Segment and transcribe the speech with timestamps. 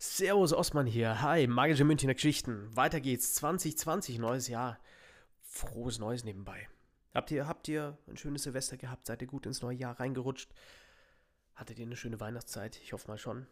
[0.00, 1.22] Servus Osman hier.
[1.22, 2.68] Hi, magische Münchner Geschichten.
[2.76, 3.34] Weiter geht's.
[3.34, 4.78] 2020, neues Jahr.
[5.42, 6.68] Frohes Neues nebenbei.
[7.12, 9.08] Habt ihr, habt ihr ein schönes Silvester gehabt?
[9.08, 10.54] Seid ihr gut ins neue Jahr reingerutscht?
[11.56, 12.78] Hattet ihr eine schöne Weihnachtszeit?
[12.80, 13.48] Ich hoffe mal schon.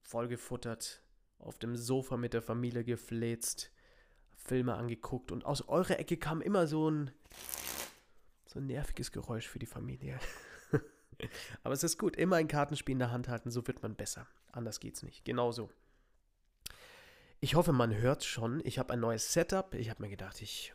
[0.00, 1.02] Vollgefuttert,
[1.38, 3.70] auf dem Sofa mit der Familie gefläzt,
[4.34, 7.10] Filme angeguckt und aus eurer Ecke kam immer so ein
[8.46, 10.18] so ein nerviges Geräusch für die Familie.
[11.62, 14.26] Aber es ist gut, immer ein Kartenspiel in der Hand halten, so wird man besser.
[14.52, 15.24] Anders geht's nicht.
[15.26, 15.70] Genauso.
[17.44, 18.60] Ich hoffe, man hört schon.
[18.64, 19.74] Ich habe ein neues Setup.
[19.74, 20.74] Ich habe mir gedacht, ich.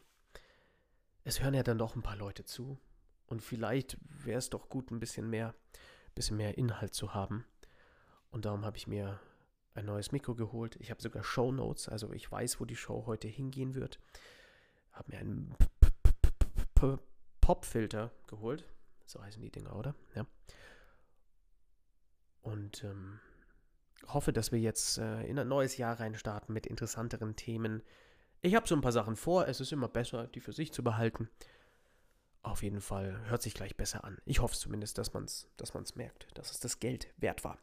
[1.23, 2.77] Es hören ja dann doch ein paar Leute zu.
[3.25, 5.55] Und vielleicht wäre es doch gut, ein bisschen mehr,
[6.13, 7.45] bisschen mehr Inhalt zu haben.
[8.31, 9.17] Und darum habe ich mir
[9.75, 10.75] ein neues Mikro geholt.
[10.81, 14.01] Ich habe sogar Show Notes, also ich weiß, wo die Show heute hingehen wird.
[14.91, 15.55] Habe mir einen
[17.39, 18.65] Popfilter geholt.
[19.05, 19.95] So heißen die Dinger, oder?
[20.15, 20.27] Ja.
[22.41, 23.21] Und ähm,
[24.07, 27.83] hoffe, dass wir jetzt äh, in ein neues Jahr reinstarten mit interessanteren Themen.
[28.41, 29.47] Ich habe so ein paar Sachen vor.
[29.47, 31.29] Es ist immer besser, die für sich zu behalten.
[32.43, 34.17] Auf jeden Fall hört sich gleich besser an.
[34.25, 37.59] Ich hoffe zumindest, dass man es dass man's merkt, dass es das Geld wert war.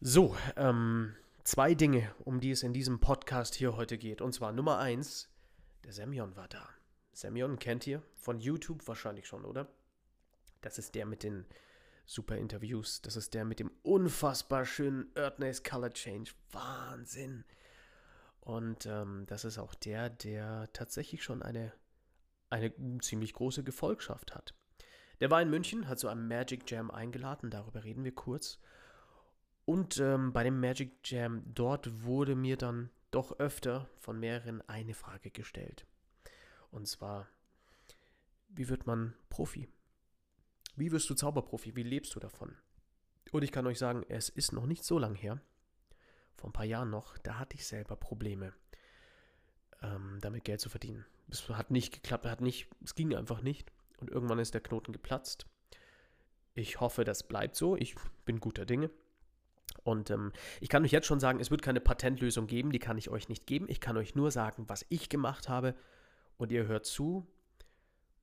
[0.00, 4.20] So, ähm, zwei Dinge, um die es in diesem Podcast hier heute geht.
[4.20, 5.28] Und zwar Nummer eins,
[5.84, 6.68] der Semyon war da.
[7.12, 9.68] Semyon kennt ihr von YouTube wahrscheinlich schon, oder?
[10.60, 11.44] Das ist der mit den
[12.04, 13.02] super Interviews.
[13.02, 16.32] Das ist der mit dem unfassbar schönen Earthnace Color Change.
[16.50, 17.44] Wahnsinn.
[18.40, 21.72] Und ähm, das ist auch der, der tatsächlich schon eine,
[22.50, 24.54] eine ziemlich große Gefolgschaft hat.
[25.20, 28.58] Der war in München, hat zu einem Magic Jam eingeladen, darüber reden wir kurz.
[29.64, 34.94] Und ähm, bei dem Magic Jam dort wurde mir dann doch öfter von mehreren eine
[34.94, 35.86] Frage gestellt.
[36.72, 37.28] Und zwar,
[38.48, 39.68] wie wird man Profi?
[40.74, 41.76] Wie wirst du Zauberprofi?
[41.76, 42.56] Wie lebst du davon?
[43.30, 45.40] Und ich kann euch sagen, es ist noch nicht so lang her,
[46.34, 48.52] vor ein paar Jahren noch, da hatte ich selber Probleme,
[49.82, 51.04] ähm, damit Geld zu verdienen.
[51.28, 53.70] Es hat nicht geklappt, hat nicht, es ging einfach nicht.
[53.98, 55.46] Und irgendwann ist der Knoten geplatzt.
[56.54, 57.76] Ich hoffe, das bleibt so.
[57.76, 57.94] Ich
[58.24, 58.90] bin guter Dinge.
[59.84, 62.98] Und ähm, ich kann euch jetzt schon sagen, es wird keine Patentlösung geben, die kann
[62.98, 63.66] ich euch nicht geben.
[63.68, 65.74] Ich kann euch nur sagen, was ich gemacht habe.
[66.36, 67.26] Und ihr hört zu,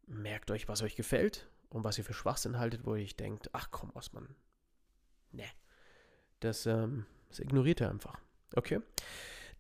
[0.06, 3.50] merkt euch, was euch gefällt und was ihr für Schwachsinn haltet, wo ihr euch denkt,
[3.54, 4.36] ach komm, Osman,
[5.32, 5.46] ne,
[6.40, 8.20] das, ähm, das ignoriert ihr einfach.
[8.56, 8.82] Okay?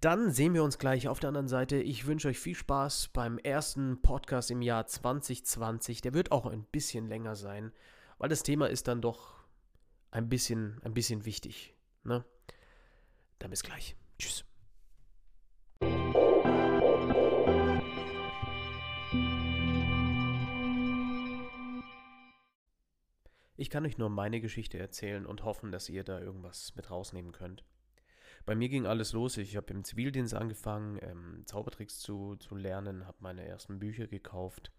[0.01, 1.75] Dann sehen wir uns gleich auf der anderen Seite.
[1.75, 6.01] Ich wünsche euch viel Spaß beim ersten Podcast im Jahr 2020.
[6.01, 7.73] Der wird auch ein bisschen länger sein,
[8.17, 9.35] weil das Thema ist dann doch
[10.11, 11.75] ein bisschen, ein bisschen wichtig.
[12.03, 12.23] Ne?
[13.39, 13.97] Dann bis gleich.
[14.17, 14.48] Tschüss.
[23.59, 27.33] Ich kann euch nur meine Geschichte erzählen und hoffen, dass ihr da irgendwas mit rausnehmen
[27.33, 27.65] könnt.
[28.45, 29.35] Bei mir ging alles los.
[29.35, 34.71] Ich habe im Zivildienst angefangen, ähm, Zaubertricks zu, zu lernen, habe meine ersten Bücher gekauft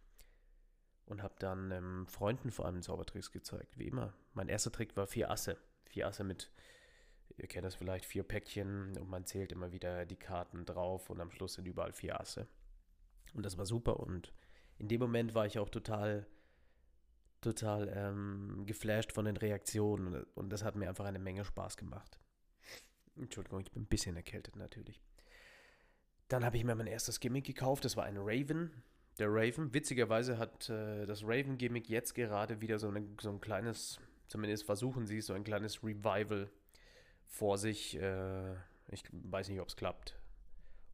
[1.04, 4.14] und habe dann ähm, Freunden vor allem Zaubertricks gezeigt, wie immer.
[4.32, 5.58] Mein erster Trick war vier Asse.
[5.84, 6.50] Vier Asse mit,
[7.36, 11.20] ihr kennt das vielleicht, vier Päckchen und man zählt immer wieder die Karten drauf und
[11.20, 12.48] am Schluss sind überall vier Asse.
[13.34, 14.32] Und das war super und
[14.78, 16.26] in dem Moment war ich auch total
[17.40, 22.18] total ähm, geflasht von den Reaktionen und das hat mir einfach eine Menge Spaß gemacht.
[23.16, 25.00] Entschuldigung, ich bin ein bisschen erkältet natürlich.
[26.28, 28.70] Dann habe ich mir mein erstes Gimmick gekauft, das war ein Raven.
[29.18, 33.98] Der Raven, witzigerweise hat äh, das Raven-Gimmick jetzt gerade wieder so, eine, so ein kleines,
[34.28, 36.48] zumindest versuchen sie so ein kleines Revival
[37.26, 38.00] vor sich.
[38.00, 38.52] Äh,
[38.88, 40.16] ich weiß nicht, ob es klappt.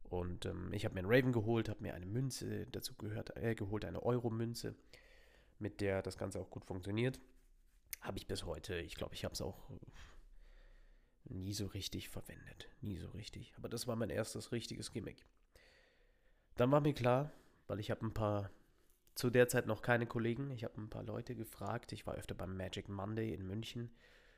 [0.03, 3.55] Und ähm, ich habe mir einen Raven geholt, habe mir eine Münze dazu gehört, äh,
[3.55, 4.75] geholt, eine Euro-Münze
[5.59, 7.19] mit der das Ganze auch gut funktioniert.
[8.01, 8.77] Habe ich bis heute.
[8.79, 9.69] Ich glaube, ich habe es auch
[11.25, 12.69] nie so richtig verwendet.
[12.81, 13.53] Nie so richtig.
[13.57, 15.25] Aber das war mein erstes richtiges Gimmick.
[16.55, 17.31] Dann war mir klar,
[17.67, 18.49] weil ich habe ein paar,
[19.15, 21.91] zu der Zeit noch keine Kollegen, ich habe ein paar Leute gefragt.
[21.91, 23.91] Ich war öfter beim Magic Monday in München.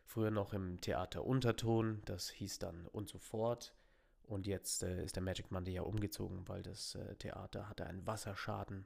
[0.05, 3.75] Früher noch im Theater Unterton, das hieß dann und so fort.
[4.23, 8.05] Und jetzt äh, ist der Magic Monday ja umgezogen, weil das äh, Theater hatte einen
[8.07, 8.85] Wasserschaden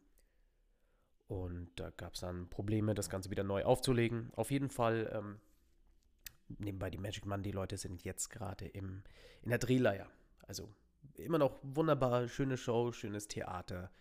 [1.27, 4.31] und da gab es dann Probleme, das Ganze wieder neu aufzulegen.
[4.35, 5.39] Auf jeden Fall, ähm,
[6.59, 9.03] nebenbei die Magic Monday-Leute sind jetzt gerade in
[9.43, 10.09] der Drehleier.
[10.45, 10.73] Also
[11.15, 13.91] immer noch wunderbar, schöne Show, schönes Theater.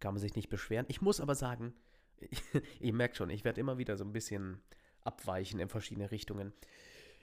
[0.00, 0.86] Kann man sich nicht beschweren.
[0.88, 1.74] Ich muss aber sagen,
[2.80, 4.60] ihr merkt schon, ich werde immer wieder so ein bisschen
[5.02, 6.52] abweichen in verschiedene Richtungen.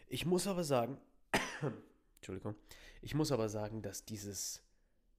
[0.07, 0.99] Ich muss aber sagen,
[2.15, 2.55] Entschuldigung,
[3.01, 4.63] ich muss aber sagen, dass dieses,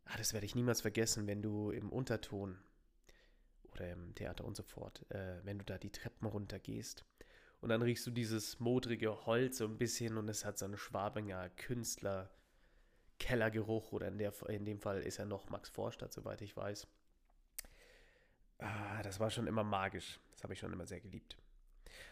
[0.05, 2.59] ah, das werde ich niemals vergessen, wenn du im Unterton
[3.75, 7.05] oder im Theater und so fort, äh, wenn du da die Treppen runtergehst
[7.65, 10.77] und dann riechst du dieses modrige Holz so ein bisschen und es hat so einen
[10.77, 12.31] Schwabinger Künstler
[13.19, 16.87] Kellergeruch oder in, der, in dem Fall ist er noch Max Vorstadt, soweit ich weiß.
[18.59, 20.21] Ah, das war schon immer magisch.
[20.33, 21.39] Das habe ich schon immer sehr geliebt.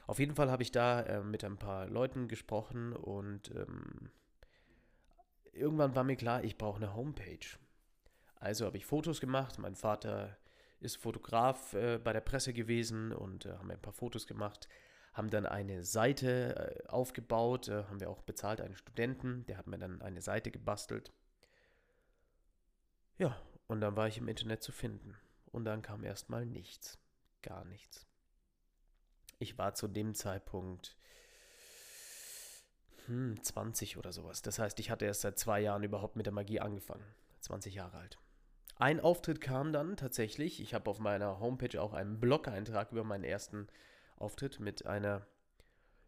[0.06, 4.10] Auf jeden Fall habe ich da äh, mit ein paar Leuten gesprochen und ähm,
[5.52, 7.58] irgendwann war mir klar, ich brauche eine Homepage.
[8.36, 9.58] Also habe ich Fotos gemacht.
[9.58, 10.38] Mein Vater
[10.82, 14.68] ist Fotograf äh, bei der Presse gewesen und äh, haben ein paar Fotos gemacht.
[15.12, 19.66] Haben dann eine Seite äh, aufgebaut, äh, haben wir auch bezahlt, einen Studenten, der hat
[19.66, 21.12] mir dann eine Seite gebastelt.
[23.18, 23.36] Ja,
[23.66, 25.16] und dann war ich im Internet zu finden.
[25.50, 26.98] Und dann kam erstmal nichts.
[27.42, 28.06] Gar nichts.
[29.38, 30.96] Ich war zu dem Zeitpunkt
[33.06, 34.42] hm, 20 oder sowas.
[34.42, 37.04] Das heißt, ich hatte erst seit zwei Jahren überhaupt mit der Magie angefangen.
[37.40, 38.18] 20 Jahre alt.
[38.82, 40.60] Ein Auftritt kam dann tatsächlich.
[40.60, 43.68] Ich habe auf meiner Homepage auch einen Blog-Eintrag über meinen ersten
[44.16, 45.24] Auftritt mit einer,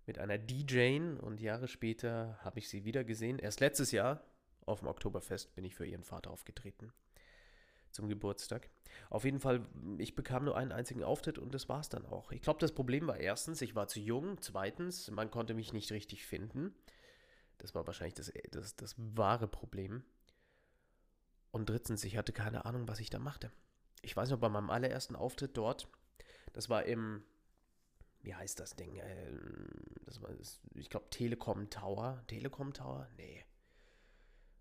[0.07, 3.39] mit einer DJ und Jahre später habe ich sie wieder gesehen.
[3.39, 4.25] Erst letztes Jahr
[4.67, 6.93] auf dem Oktoberfest bin ich für ihren Vater aufgetreten
[7.93, 8.69] zum Geburtstag.
[9.09, 9.65] Auf jeden Fall,
[9.99, 12.33] ich bekam nur einen einzigen Auftritt und das war es dann auch.
[12.33, 14.39] Ich glaube, das Problem war erstens, ich war zu jung.
[14.41, 16.75] Zweitens, man konnte mich nicht richtig finden.
[17.59, 20.03] Das war wahrscheinlich das, das, das wahre Problem.
[21.55, 23.53] Und drittens, ich hatte keine Ahnung, was ich da machte.
[24.03, 25.89] Ich weiß noch, bei meinem allerersten Auftritt dort,
[26.53, 27.23] das war im,
[28.23, 28.97] wie heißt das Ding?
[28.97, 29.69] Ähm,
[30.05, 30.31] das war,
[30.75, 32.25] ich glaube, Telekom Tower.
[32.27, 33.09] Telekom Tower?
[33.17, 33.45] Nee.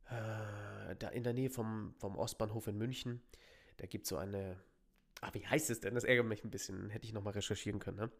[0.06, 3.24] Äh, da in der Nähe vom, vom Ostbahnhof in München.
[3.78, 4.60] Da gibt es so eine,
[5.22, 5.96] ah, wie heißt es denn?
[5.96, 6.92] Das ärgert mich ein bisschen.
[6.92, 7.98] Hätte ich nochmal recherchieren können.
[7.98, 8.12] Ne?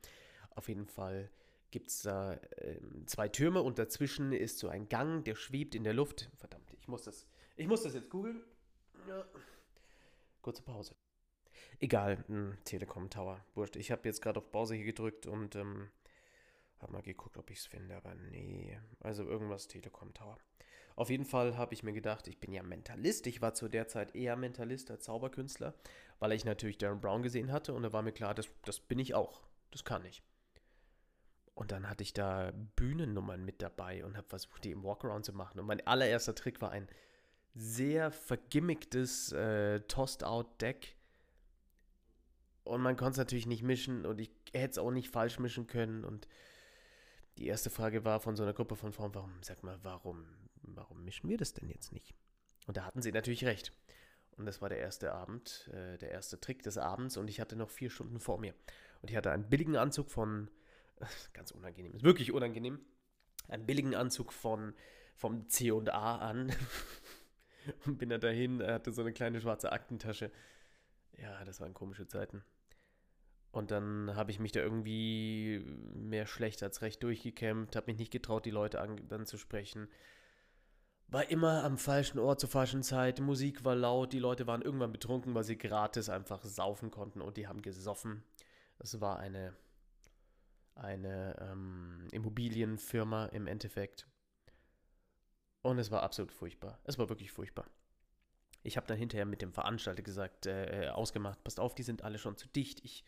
[0.50, 1.30] Auf jeden Fall
[1.70, 5.84] gibt es da äh, zwei Türme und dazwischen ist so ein Gang, der schwebt in
[5.84, 6.32] der Luft.
[6.38, 8.42] Verdammt, ich muss das, ich muss das jetzt googeln.
[9.08, 9.26] Ja.
[10.42, 10.96] Kurze Pause.
[11.80, 12.24] Egal,
[12.64, 13.44] Telekom Tower.
[13.56, 13.76] Wurscht.
[13.76, 15.90] Ich habe jetzt gerade auf Pause hier gedrückt und ähm,
[16.80, 18.78] habe mal geguckt, ob ich es finde, aber nee.
[19.00, 20.38] Also irgendwas Telekom Tower.
[20.96, 23.26] Auf jeden Fall habe ich mir gedacht, ich bin ja Mentalist.
[23.28, 25.74] Ich war zu der Zeit eher Mentalist als Zauberkünstler,
[26.20, 29.00] weil ich natürlich Darren Brown gesehen hatte und da war mir klar, das, das bin
[29.00, 29.42] ich auch.
[29.72, 30.22] Das kann ich.
[31.56, 35.34] Und dann hatte ich da Bühnennummern mit dabei und habe versucht, die im Walkaround zu
[35.34, 35.60] machen.
[35.60, 36.88] Und mein allererster Trick war ein
[37.56, 40.96] sehr vergimmicktes äh, Tossed-Out-Deck.
[42.64, 45.68] Und man konnte es natürlich nicht mischen und ich hätte es auch nicht falsch mischen
[45.68, 46.04] können.
[46.04, 46.28] Und
[47.38, 50.26] die erste Frage war von so einer Gruppe von Frauen, warum, sag mal, warum,
[50.62, 52.14] warum mischen wir das denn jetzt nicht?
[52.68, 53.74] Und da hatten sie natürlich recht.
[54.38, 57.56] Und das war der erste Abend, äh, der erste Trick des Abends und ich hatte
[57.56, 58.56] noch vier Stunden vor mir.
[59.02, 60.50] Und ich hatte einen billigen Anzug von,
[61.34, 62.80] ganz unangenehm, ist wirklich unangenehm,
[63.48, 64.74] einen billigen Anzug von,
[65.16, 66.52] vom C&A an.
[67.86, 70.32] und bin dann dahin, er hatte so eine kleine schwarze Aktentasche.
[71.18, 72.44] Ja, das waren komische Zeiten.
[73.52, 75.64] Und dann habe ich mich da irgendwie
[75.94, 79.88] mehr schlecht als recht durchgekämpft, habe mich nicht getraut, die Leute an, dann zu sprechen.
[81.08, 84.92] War immer am falschen Ort zur falschen Zeit, Musik war laut, die Leute waren irgendwann
[84.92, 88.24] betrunken, weil sie gratis einfach saufen konnten und die haben gesoffen.
[88.80, 89.54] Es war eine,
[90.74, 94.08] eine ähm, Immobilienfirma im Endeffekt.
[95.64, 96.78] Und es war absolut furchtbar.
[96.84, 97.66] Es war wirklich furchtbar.
[98.64, 102.04] Ich habe dann hinterher mit dem Veranstalter gesagt, äh, äh, ausgemacht, passt auf, die sind
[102.04, 102.84] alle schon zu dicht.
[102.84, 103.04] Ich,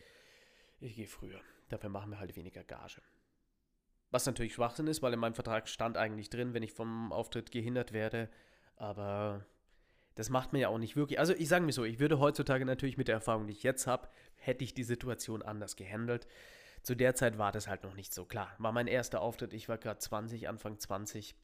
[0.80, 1.40] ich gehe früher.
[1.70, 3.02] Dafür machen wir halt weniger Gage.
[4.10, 7.52] Was natürlich Schwachsinn ist, weil in meinem Vertrag stand eigentlich drin, wenn ich vom Auftritt
[7.52, 8.30] gehindert werde.
[8.78, 9.46] Aber
[10.16, 11.20] das macht mir ja auch nicht wirklich.
[11.20, 13.86] Also ich sage mir so, ich würde heutzutage natürlich mit der Erfahrung, die ich jetzt
[13.86, 16.26] habe, hätte ich die Situation anders gehandelt.
[16.84, 18.54] Zu der Zeit war das halt noch nicht so klar.
[18.60, 21.36] War mein erster Auftritt, ich war gerade 20, Anfang 20.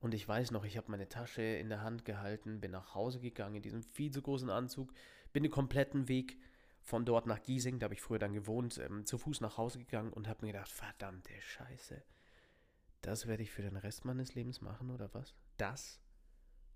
[0.00, 3.20] Und ich weiß noch, ich habe meine Tasche in der Hand gehalten, bin nach Hause
[3.20, 4.92] gegangen in diesem viel zu großen Anzug,
[5.32, 6.38] bin den kompletten Weg
[6.82, 9.78] von dort nach Giesing, da habe ich früher dann gewohnt, ähm, zu Fuß nach Hause
[9.78, 12.02] gegangen und habe mir gedacht, verdammte Scheiße,
[13.02, 15.34] das werde ich für den Rest meines Lebens machen oder was?
[15.56, 16.00] Das?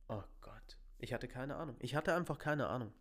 [0.09, 1.77] Oh Gott, ich hatte keine Ahnung.
[1.81, 2.93] Ich hatte einfach keine Ahnung.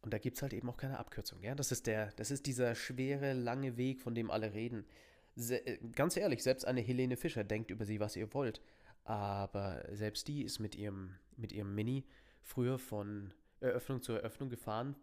[0.00, 1.42] Und da gibt es halt eben auch keine Abkürzung.
[1.42, 1.54] Ja?
[1.54, 4.84] Das, ist der, das ist dieser schwere, lange Weg, von dem alle reden.
[5.36, 8.60] Äh, ganz ehrlich, selbst eine Helene Fischer denkt über sie, was ihr wollt.
[9.04, 12.04] Aber selbst die ist mit ihrem, mit ihrem Mini
[12.40, 14.96] früher von Eröffnung zu Eröffnung gefahren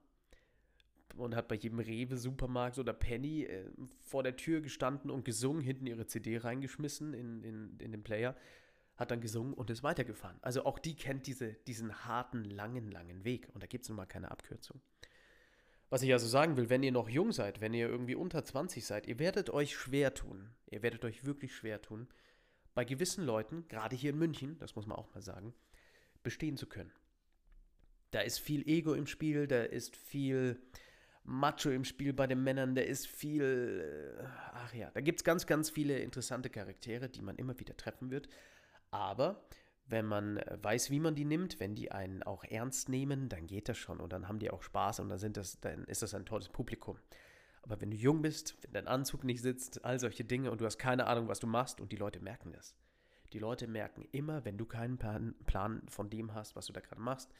[1.15, 3.65] und hat bei jedem Rewe, Supermarkt oder Penny äh,
[3.99, 8.35] vor der Tür gestanden und gesungen, hinten ihre CD reingeschmissen in, in, in den Player,
[8.95, 10.37] hat dann gesungen und ist weitergefahren.
[10.41, 13.95] Also auch die kennt diese, diesen harten, langen, langen Weg und da gibt es nun
[13.95, 14.81] mal keine Abkürzung.
[15.89, 18.85] Was ich also sagen will, wenn ihr noch jung seid, wenn ihr irgendwie unter 20
[18.85, 20.49] seid, ihr werdet euch schwer tun.
[20.69, 22.07] Ihr werdet euch wirklich schwer tun,
[22.75, 25.53] bei gewissen Leuten, gerade hier in München, das muss man auch mal sagen,
[26.21, 26.91] bestehen zu können.
[28.11, 30.61] Da ist viel Ego im Spiel, da ist viel
[31.23, 34.17] Macho im Spiel bei den Männern, der ist viel.
[34.19, 37.77] Äh, ach ja, da gibt es ganz, ganz viele interessante Charaktere, die man immer wieder
[37.77, 38.29] treffen wird.
[38.91, 39.47] Aber
[39.89, 43.47] wenn man äh, weiß, wie man die nimmt, wenn die einen auch ernst nehmen, dann
[43.47, 46.01] geht das schon und dann haben die auch Spaß und dann, sind das, dann ist
[46.01, 46.97] das ein tolles Publikum.
[47.61, 50.65] Aber wenn du jung bist, wenn dein Anzug nicht sitzt, all solche Dinge und du
[50.65, 52.75] hast keine Ahnung, was du machst und die Leute merken das.
[53.33, 57.01] Die Leute merken immer, wenn du keinen Plan von dem hast, was du da gerade
[57.01, 57.31] machst,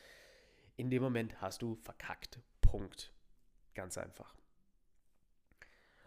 [0.75, 2.39] in dem Moment hast du verkackt.
[2.62, 3.12] Punkt.
[3.74, 4.36] Ganz einfach.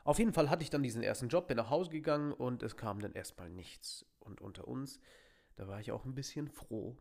[0.04, 2.76] Auf jeden Fall hatte ich dann diesen ersten Job, bin nach Hause gegangen und es
[2.76, 4.06] kam dann erstmal nichts.
[4.20, 5.00] Und unter uns,
[5.62, 6.96] da war ich auch ein bisschen froh.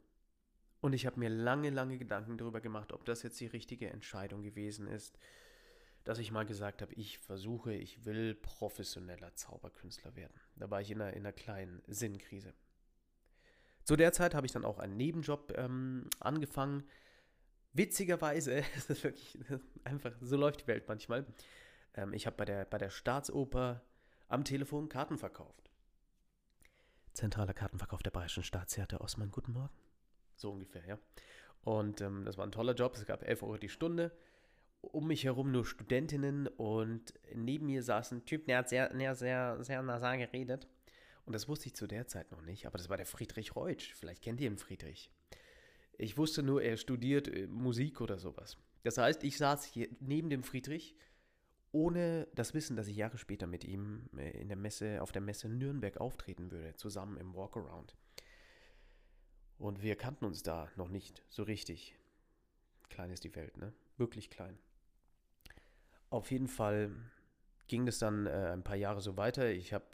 [0.82, 4.44] Und ich habe mir lange, lange Gedanken darüber gemacht, ob das jetzt die richtige Entscheidung
[4.44, 5.18] gewesen ist,
[6.04, 10.40] dass ich mal gesagt habe, ich versuche, ich will professioneller Zauberkünstler werden.
[10.56, 12.54] Da war ich in einer, in einer kleinen Sinnkrise.
[13.84, 16.84] Zu der Zeit habe ich dann auch einen Nebenjob ähm, angefangen.
[17.74, 19.40] Witzigerweise, es ist wirklich
[19.84, 21.26] einfach, so läuft die Welt manchmal.
[21.96, 23.82] Ähm, ich habe bei der, bei der Staatsoper
[24.28, 25.71] am Telefon Karten verkauft.
[27.14, 29.74] Zentraler Kartenverkauf der Bayerischen Staatstheater Osman, guten Morgen.
[30.36, 31.00] So ungefähr, ja.
[31.64, 32.96] Und ähm, das war ein toller Job.
[32.96, 34.12] Es gab 11 Euro die Stunde.
[34.82, 39.16] Um mich herum nur Studentinnen und neben mir saß ein Typ, der hat sehr, sehr,
[39.16, 40.68] sehr, sehr nasal geredet.
[41.26, 43.94] Und das wusste ich zu der Zeit noch nicht, aber das war der Friedrich Reutsch.
[43.94, 45.12] Vielleicht kennt ihr ihn, Friedrich.
[46.00, 48.58] Ich wusste nur, er studiert äh, Musik oder sowas.
[48.84, 50.96] Das heißt, ich saß hier neben dem Friedrich,
[51.72, 55.22] ohne das Wissen, dass ich Jahre später mit ihm äh, in der Messe, auf der
[55.22, 57.96] Messe Nürnberg auftreten würde, zusammen im Walkaround.
[59.58, 61.96] Und wir kannten uns da noch nicht so richtig.
[62.90, 63.74] Klein ist die Welt, ne?
[63.98, 64.58] Wirklich klein.
[66.10, 66.92] Auf jeden Fall
[67.68, 69.50] ging es dann äh, ein paar Jahre so weiter.
[69.50, 69.86] Ich habe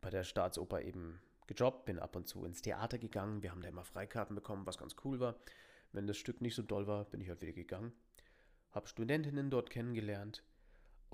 [0.00, 3.42] bei der Staatsoper eben gejobbt, bin ab und zu ins Theater gegangen.
[3.42, 5.36] Wir haben da immer Freikarten bekommen, was ganz cool war.
[5.92, 7.92] Wenn das Stück nicht so doll war, bin ich halt wieder gegangen.
[8.70, 10.42] Habe Studentinnen dort kennengelernt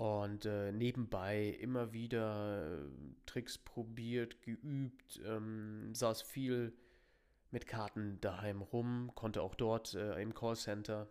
[0.01, 2.89] und äh, nebenbei immer wieder äh,
[3.27, 6.73] Tricks probiert, geübt, ähm, saß viel
[7.51, 11.07] mit Karten daheim rum, konnte auch dort äh, im Callcenter,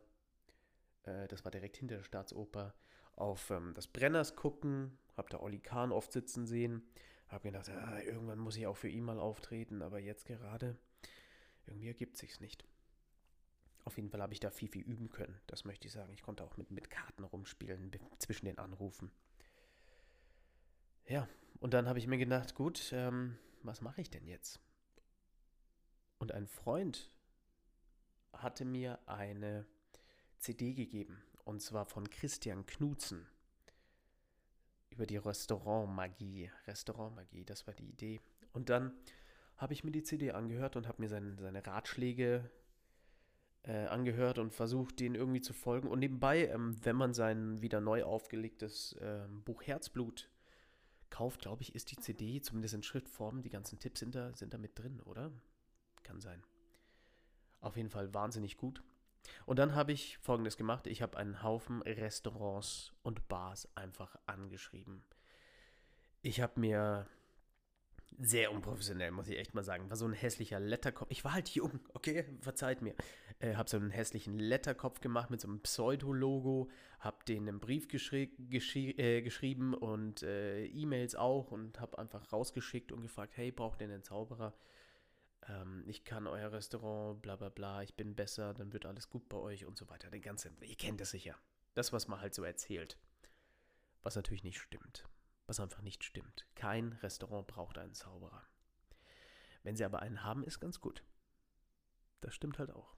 [1.05, 2.75] äh, das war direkt hinter der Staatsoper,
[3.15, 6.83] auf ähm, das Brenners gucken, habe da Olli Kahn oft sitzen sehen.
[7.29, 10.77] Habe gedacht, ah, irgendwann muss ich auch für ihn mal auftreten, aber jetzt gerade,
[11.65, 12.65] irgendwie ergibt sich's nicht.
[13.85, 15.41] Auf jeden Fall habe ich da viel, viel üben können.
[15.47, 16.13] Das möchte ich sagen.
[16.13, 19.11] Ich konnte auch mit, mit Karten rumspielen zwischen den Anrufen.
[21.07, 21.29] Ja,
[21.61, 24.61] und dann habe ich mir gedacht, gut, ähm, was mache ich denn jetzt?
[26.19, 27.11] Und ein Freund
[28.33, 29.67] hatte mir eine
[30.39, 31.23] CD gegeben.
[31.45, 33.27] Und zwar von Christian Knutzen
[34.91, 36.51] über die Restaurantmagie.
[36.67, 38.21] Restaurantmagie, das war die Idee.
[38.53, 38.93] Und dann
[39.57, 42.51] habe ich mir die CD angehört und habe mir seine, seine Ratschläge
[43.63, 45.89] äh, angehört und versucht, denen irgendwie zu folgen.
[45.89, 50.31] Und nebenbei, ähm, wenn man sein wieder neu aufgelegtes äh, Buch Herzblut
[51.11, 54.55] kauft, glaube ich, ist die CD, zumindest in Schriftform, die ganzen Tipps sind da, sind
[54.55, 55.33] da mit drin, oder?
[56.03, 56.43] Kann sein.
[57.61, 58.83] Auf jeden Fall wahnsinnig gut.
[59.45, 60.87] Und dann habe ich folgendes gemacht.
[60.87, 65.05] Ich habe einen Haufen Restaurants und Bars einfach angeschrieben.
[66.23, 67.07] Ich habe mir
[68.19, 69.89] sehr unprofessionell, muss ich echt mal sagen.
[69.89, 71.11] War so ein hässlicher Letterkopf.
[71.11, 72.25] Ich war halt jung, okay?
[72.41, 72.95] Verzeiht mir.
[73.39, 76.69] Äh, hab so einen hässlichen Letterkopf gemacht mit so einem Pseudo-Logo.
[76.99, 82.33] Hab den einen Brief geschri geschri äh, geschrieben und äh, E-Mails auch und hab einfach
[82.33, 84.55] rausgeschickt und gefragt: Hey, braucht ihr einen Zauberer?
[85.49, 89.29] ähm, ich kann euer Restaurant, bla bla bla, ich bin besser, dann wird alles gut
[89.29, 90.11] bei euch und so weiter.
[90.11, 91.37] Den ganzen, ihr kennt das sicher.
[91.75, 92.99] Das, was man halt so erzählt.
[94.03, 95.05] Was natürlich nicht stimmt.
[95.51, 96.47] Was einfach nicht stimmt.
[96.55, 98.45] Kein Restaurant braucht einen Zauberer.
[99.65, 101.03] Wenn sie aber einen haben, ist ganz gut.
[102.21, 102.95] Das stimmt halt auch.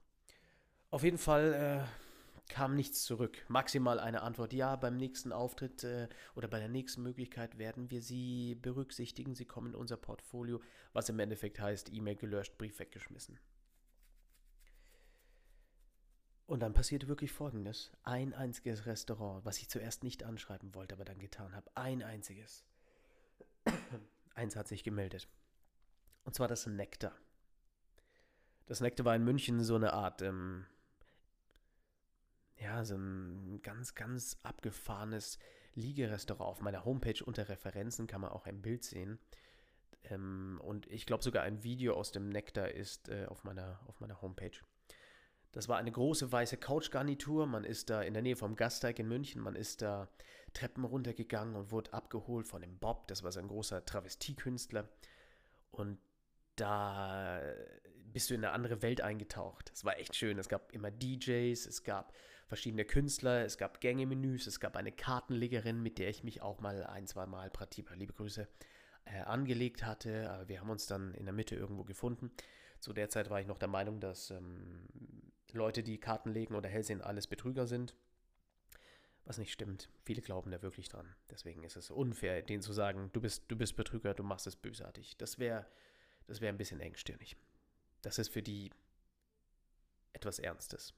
[0.91, 3.43] Auf jeden Fall äh, kam nichts zurück.
[3.47, 8.03] Maximal eine Antwort, ja, beim nächsten Auftritt äh, oder bei der nächsten Möglichkeit werden wir
[8.03, 9.33] Sie berücksichtigen.
[9.33, 13.39] Sie kommen in unser Portfolio, was im Endeffekt heißt, E-Mail gelöscht, Brief weggeschmissen.
[16.45, 17.91] Und dann passierte wirklich Folgendes.
[18.03, 21.71] Ein einziges Restaurant, was ich zuerst nicht anschreiben wollte, aber dann getan habe.
[21.75, 22.65] Ein einziges.
[24.35, 25.27] Eins hat sich gemeldet.
[26.25, 27.13] Und zwar das Nektar.
[28.65, 30.65] Das Nektar war in München so eine Art ähm,
[32.63, 35.37] ja, so ein ganz, ganz abgefahrenes
[35.75, 36.49] Liegerestaurant.
[36.49, 39.19] Auf meiner Homepage unter Referenzen kann man auch ein Bild sehen.
[40.03, 43.99] Ähm, und ich glaube sogar ein Video aus dem Nektar ist äh, auf, meiner, auf
[43.99, 44.57] meiner Homepage.
[45.53, 47.45] Das war eine große weiße Couchgarnitur.
[47.45, 49.41] Man ist da in der Nähe vom Gasteig in München.
[49.41, 50.09] Man ist da
[50.53, 53.07] Treppen runtergegangen und wurde abgeholt von dem Bob.
[53.07, 54.89] Das war so ein großer Travestiekünstler.
[55.71, 55.99] Und
[56.55, 57.39] da
[58.11, 59.71] bist du in eine andere Welt eingetaucht.
[59.73, 60.39] Es war echt schön.
[60.39, 62.13] Es gab immer DJs, es gab
[62.47, 66.83] verschiedene Künstler, es gab Gängemenüs, es gab eine Kartenlegerin, mit der ich mich auch mal
[66.83, 68.47] ein, zwei Mal, Pratiba, liebe Grüße,
[69.05, 70.31] äh, angelegt hatte.
[70.31, 72.31] Aber wir haben uns dann in der Mitte irgendwo gefunden.
[72.79, 74.87] Zu der Zeit war ich noch der Meinung, dass ähm,
[75.53, 77.95] Leute, die Karten legen oder hell sehen, alles Betrüger sind.
[79.25, 79.89] Was nicht stimmt.
[80.03, 81.15] Viele glauben da wirklich dran.
[81.29, 84.57] Deswegen ist es unfair, denen zu sagen, du bist, du bist Betrüger, du machst es
[84.57, 85.15] bösartig.
[85.17, 85.65] Das wäre
[86.27, 87.35] das wär ein bisschen engstirnig.
[88.01, 88.71] Das ist für die
[90.13, 90.93] etwas Ernstes.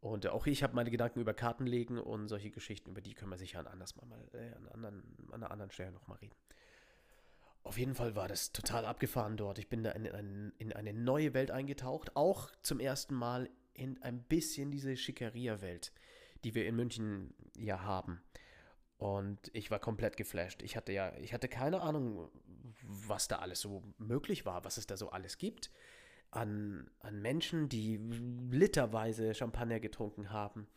[0.00, 3.30] Und auch ich habe meine Gedanken über Karten legen und solche Geschichten, über die können
[3.30, 6.34] wir sicher an, anders mal, äh, an, anderen, an einer anderen Stelle nochmal reden.
[7.62, 9.58] Auf jeden Fall war das total abgefahren dort.
[9.58, 14.02] Ich bin da in, in, in eine neue Welt eingetaucht, auch zum ersten Mal in
[14.02, 15.92] ein bisschen diese Schickeria-Welt,
[16.44, 18.22] die wir in München ja haben.
[18.96, 20.62] Und ich war komplett geflasht.
[20.62, 22.28] Ich hatte ja, ich hatte keine Ahnung,
[22.82, 25.70] was da alles so möglich war, was es da so alles gibt.
[26.30, 27.96] An, an Menschen, die
[28.50, 30.68] literweise Champagner getrunken haben,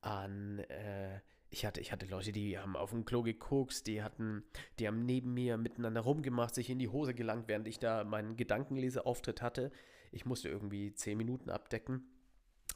[0.00, 1.20] an äh,
[1.52, 4.42] ich hatte, ich hatte Leute, die haben auf dem Klo gekokst, die hatten,
[4.78, 8.36] die haben neben mir miteinander rumgemacht, sich in die Hose gelangt, während ich da meinen
[8.36, 9.70] Gedankenleseauftritt hatte.
[10.12, 12.08] Ich musste irgendwie zehn Minuten abdecken.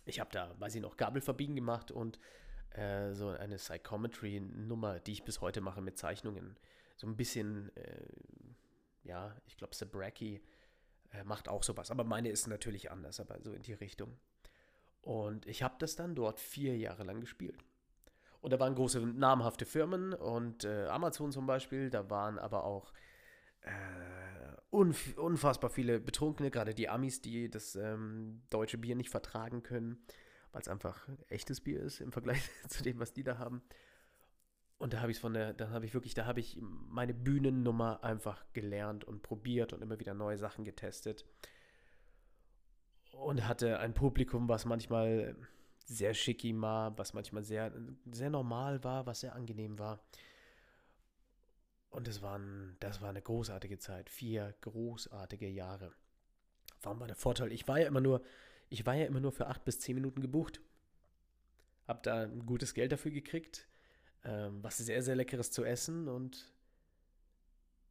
[0.05, 2.19] Ich habe da, weiß ich noch, Gabel verbiegen gemacht und
[2.71, 6.59] äh, so eine Psychometry-Nummer, die ich bis heute mache mit Zeichnungen.
[6.97, 8.07] So ein bisschen, äh,
[9.05, 10.43] ja, ich glaube, Sabraki
[11.13, 11.91] äh, macht auch sowas.
[11.91, 14.19] Aber meine ist natürlich anders, aber so in die Richtung.
[15.01, 17.65] Und ich habe das dann dort vier Jahre lang gespielt.
[18.47, 22.93] Und da waren große namhafte Firmen und äh, Amazon zum Beispiel, da waren aber auch
[23.63, 23.71] äh,
[24.71, 29.99] unf unfassbar viele Betrunkene, gerade die Amis, die das ähm, deutsche Bier nicht vertragen können,
[30.53, 33.63] weil es einfach echtes Bier ist im Vergleich zu dem, was die da haben.
[34.79, 38.05] Und da habe ich von der, da habe ich wirklich, da habe ich meine Bühnennummer
[38.05, 41.25] einfach gelernt und probiert und immer wieder neue Sachen getestet.
[43.11, 45.35] Und hatte ein Publikum, was manchmal
[45.87, 47.73] sehr schicky war, was manchmal sehr,
[48.11, 50.01] sehr normal war, was sehr angenehm war.
[51.91, 54.11] Und es waren, das war eine großartige Zeit.
[54.11, 55.93] Vier großartige Jahre.
[56.83, 57.53] Warum war der Vorteil?
[57.53, 58.23] Ich war ja immer nur,
[58.69, 60.61] ich war ja immer nur für acht bis zehn Minuten gebucht.
[61.87, 63.69] Hab da ein gutes Geld dafür gekriegt,
[64.25, 66.53] ähm, was sehr, sehr leckeres zu essen und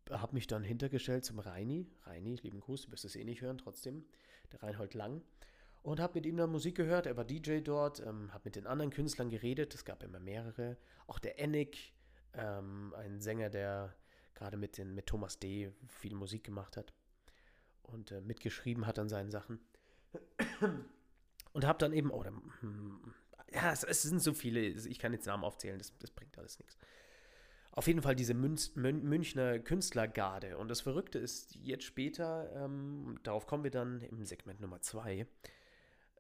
[0.10, 1.88] hab mich dann hintergestellt zum Reini.
[2.04, 4.06] Reini, lieben Gruß, du wirst es eh nicht hören, trotzdem.
[4.52, 5.24] Der Reinhold Lang
[5.86, 7.06] und habe mit ihm dann Musik gehört.
[7.06, 9.76] Er war DJ dort, ähm, habe mit den anderen Künstlern geredet.
[9.76, 10.78] Es gab immer mehrere.
[11.06, 11.94] Auch der Ennick,
[12.34, 13.96] ähm, ein Sänger, der
[14.34, 15.72] gerade mit, mit Thomas D.
[15.88, 16.92] viel Musik gemacht hat
[17.84, 19.60] und äh, mitgeschrieben hat an seinen Sachen.
[21.54, 23.14] Und habe dann eben, oh, hm,
[23.54, 26.58] ja, es, es, sind so viele, ich kann jetzt Namen aufzählen, das, das bringt alles
[26.58, 26.78] nichts.
[27.72, 30.58] Auf jeden Fall diese Münz, Münchner Künstlergarde.
[30.58, 35.28] Und das Verrückte ist, jetzt später, ähm, darauf kommen wir dann im Segment Nummer 2,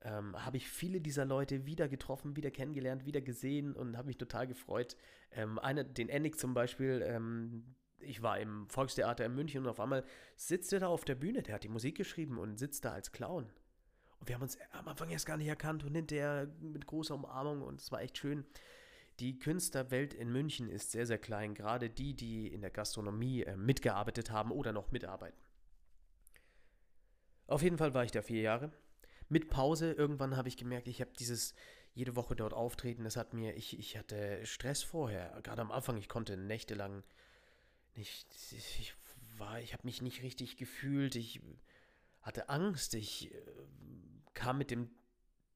[0.05, 4.17] ähm, habe ich viele dieser Leute wieder getroffen, wieder kennengelernt, wieder gesehen und habe mich
[4.17, 4.95] total gefreut.
[5.31, 9.79] Ähm, einer, den Ennig zum Beispiel, ähm, ich war im Volkstheater in München und auf
[9.79, 12.91] einmal sitzt er da auf der Bühne, der hat die Musik geschrieben und sitzt da
[12.91, 13.45] als Clown.
[14.19, 17.63] Und wir haben uns am Anfang erst gar nicht erkannt und hinterher mit großer Umarmung
[17.63, 18.45] und es war echt schön.
[19.19, 23.57] Die Künstlerwelt in München ist sehr, sehr klein, gerade die, die in der Gastronomie äh,
[23.57, 25.39] mitgearbeitet haben oder noch mitarbeiten.
[27.47, 28.71] Auf jeden Fall war ich da vier Jahre
[29.29, 31.53] mit Pause, irgendwann habe ich gemerkt, ich habe dieses
[31.93, 35.97] jede Woche dort auftreten, das hat mir, ich, ich hatte Stress vorher, gerade am Anfang,
[35.97, 37.03] ich konnte nächtelang
[37.95, 38.93] nicht, ich
[39.37, 41.41] war, ich habe mich nicht richtig gefühlt, ich
[42.21, 43.41] hatte Angst, ich äh,
[44.33, 44.89] kam mit dem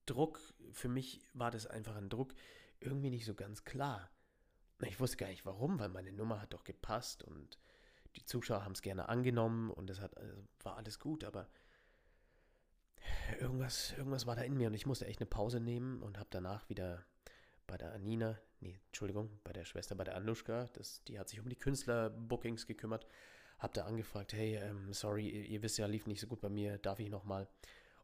[0.06, 0.40] Druck,
[0.72, 2.34] für mich war das einfach ein Druck,
[2.80, 4.10] irgendwie nicht so ganz klar.
[4.82, 7.60] Ich wusste gar nicht warum, weil meine Nummer hat doch gepasst und
[8.16, 11.50] die Zuschauer haben es gerne angenommen und es hat, also war alles gut, aber
[13.40, 16.30] irgendwas, irgendwas war da in mir und ich musste echt eine Pause nehmen und habe
[16.32, 17.06] danach wieder
[17.68, 21.40] bei der Anina, nee, Entschuldigung, bei der Schwester, bei der Anushka, das, die hat sich
[21.40, 23.06] um die Künstlerbookings gekümmert,
[23.60, 26.50] habe da angefragt, hey, ähm, sorry, ihr, ihr, wisst ja, lief nicht so gut bei
[26.50, 27.48] mir, darf ich nochmal?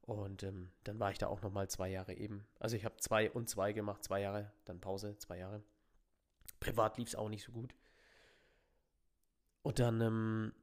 [0.01, 2.45] Und ähm, dann war ich da auch nochmal zwei Jahre eben.
[2.59, 5.63] Also ich habe zwei und zwei gemacht, zwei Jahre, dann Pause, zwei Jahre.
[6.59, 7.73] Privat lief es auch nicht so gut.
[9.63, 10.53] Und dann, ähm,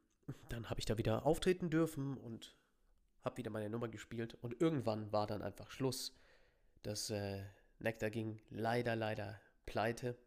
[0.47, 2.55] dann habe ich da wieder auftreten dürfen und
[3.23, 6.15] habe wieder meine Nummer gespielt und irgendwann war dann einfach Schluss.
[6.81, 7.43] Das äh,
[7.79, 10.17] Nectar ging leider, leider pleite.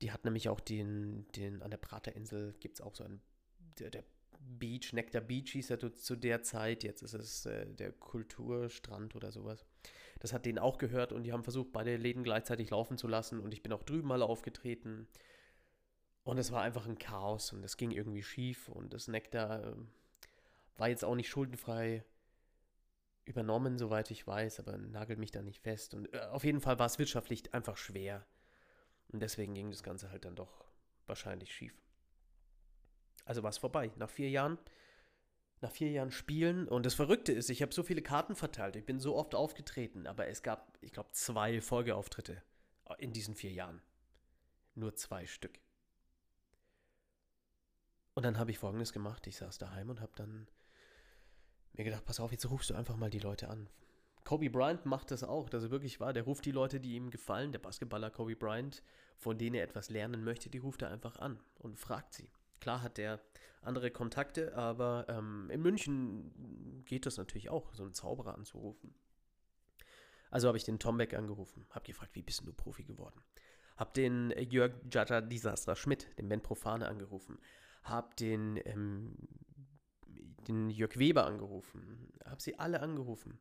[0.00, 3.20] Die hat nämlich auch den, den an der Praterinsel gibt es auch so einen,
[3.78, 4.04] der, der
[4.40, 9.30] Beach, Nectar Beach hieß er zu der Zeit, jetzt ist es äh, der Kulturstrand oder
[9.30, 9.66] sowas.
[10.18, 13.40] Das hat denen auch gehört und die haben versucht, beide Läden gleichzeitig laufen zu lassen
[13.40, 15.08] und ich bin auch drüben mal aufgetreten.
[16.22, 19.74] Und es war einfach ein Chaos und es ging irgendwie schief und das Nektar äh,
[20.80, 22.02] War jetzt auch nicht schuldenfrei
[23.26, 25.92] übernommen, soweit ich weiß, aber nagelt mich da nicht fest.
[25.92, 28.24] Und äh, auf jeden Fall war es wirtschaftlich einfach schwer.
[29.08, 30.64] Und deswegen ging das Ganze halt dann doch
[31.06, 31.74] wahrscheinlich schief.
[33.26, 33.92] Also war es vorbei.
[33.96, 34.56] Nach vier Jahren,
[35.60, 36.66] nach vier Jahren Spielen.
[36.66, 38.74] Und das Verrückte ist, ich habe so viele Karten verteilt.
[38.74, 42.42] Ich bin so oft aufgetreten, aber es gab, ich glaube, zwei Folgeauftritte
[42.96, 43.82] in diesen vier Jahren.
[44.74, 45.60] Nur zwei Stück.
[48.14, 49.26] Und dann habe ich folgendes gemacht.
[49.26, 50.48] Ich saß daheim und habe dann
[51.72, 53.68] mir gedacht, pass auf, jetzt rufst du einfach mal die Leute an.
[54.24, 56.12] Kobe Bryant macht das auch, dass er wirklich war.
[56.12, 58.82] Der ruft die Leute, die ihm gefallen, der Basketballer Kobe Bryant,
[59.16, 62.30] von denen er etwas lernen möchte, die ruft er einfach an und fragt sie.
[62.60, 63.20] Klar hat er
[63.62, 68.94] andere Kontakte, aber ähm, in München geht das natürlich auch, so einen Zauberer anzurufen.
[70.30, 73.20] Also habe ich den Tom Beck angerufen, habe gefragt, wie bist du Profi geworden?
[73.76, 77.38] Hab den Jörg Jaja Disaster Schmidt, den Ben Profane, angerufen.
[77.82, 79.16] Hab den ähm,
[80.48, 83.38] den Jörg Weber angerufen, habe sie alle angerufen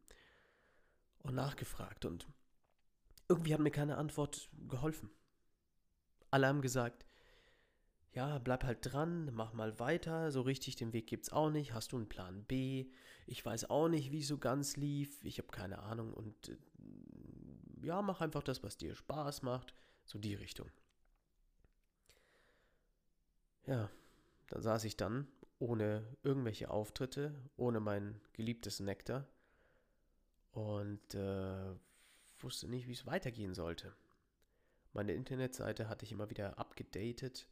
[1.19, 2.27] und nachgefragt und
[3.27, 5.09] irgendwie hat mir keine Antwort geholfen.
[6.31, 7.05] Alle haben gesagt,
[8.13, 11.91] ja, bleib halt dran, mach mal weiter, so richtig den Weg gibt's auch nicht, hast
[11.91, 12.89] du einen Plan B?
[13.27, 16.57] Ich weiß auch nicht, wie es so ganz lief, ich habe keine Ahnung und äh,
[17.83, 19.73] ja, mach einfach das, was dir Spaß macht,
[20.05, 20.69] so die Richtung.
[23.67, 23.89] Ja,
[24.47, 25.27] dann saß ich dann
[25.59, 29.27] ohne irgendwelche Auftritte, ohne mein geliebtes Nektar
[30.51, 31.75] und äh,
[32.39, 33.93] wusste nicht, wie es weitergehen sollte.
[34.93, 37.47] Meine Internetseite hatte ich immer wieder abgedatet,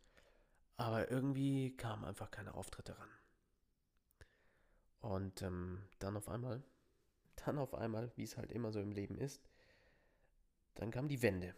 [0.77, 3.09] aber irgendwie kamen einfach keine Auftritte ran.
[5.01, 6.63] Und ähm, dann auf einmal,
[7.45, 9.41] dann auf einmal, wie es halt immer so im Leben ist,
[10.75, 11.55] dann kam die Wende.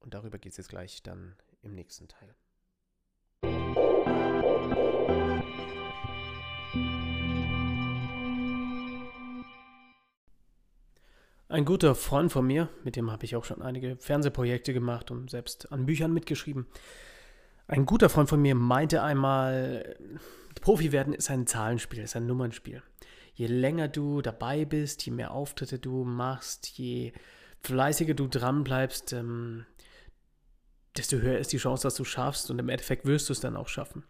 [0.00, 2.34] Und darüber geht es jetzt gleich dann im nächsten Teil.
[11.50, 15.28] Ein guter Freund von mir, mit dem habe ich auch schon einige Fernsehprojekte gemacht und
[15.28, 16.66] selbst an Büchern mitgeschrieben.
[17.66, 19.96] Ein guter Freund von mir meinte einmal,
[20.60, 22.82] Profi werden ist ein Zahlenspiel, ist ein Nummernspiel.
[23.34, 27.12] Je länger du dabei bist, je mehr Auftritte du machst, je
[27.62, 29.66] fleißiger du dran bleibst, ähm,
[30.96, 33.56] desto höher ist die Chance, dass du schaffst und im Endeffekt wirst du es dann
[33.56, 34.04] auch schaffen.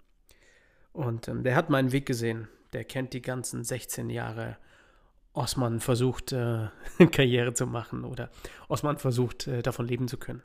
[0.93, 2.49] Und ähm, der hat meinen Weg gesehen.
[2.73, 4.57] Der kennt die ganzen 16 Jahre
[5.33, 6.69] Osman versucht, äh,
[7.13, 8.31] Karriere zu machen oder
[8.69, 10.43] Osman versucht, äh, davon leben zu können.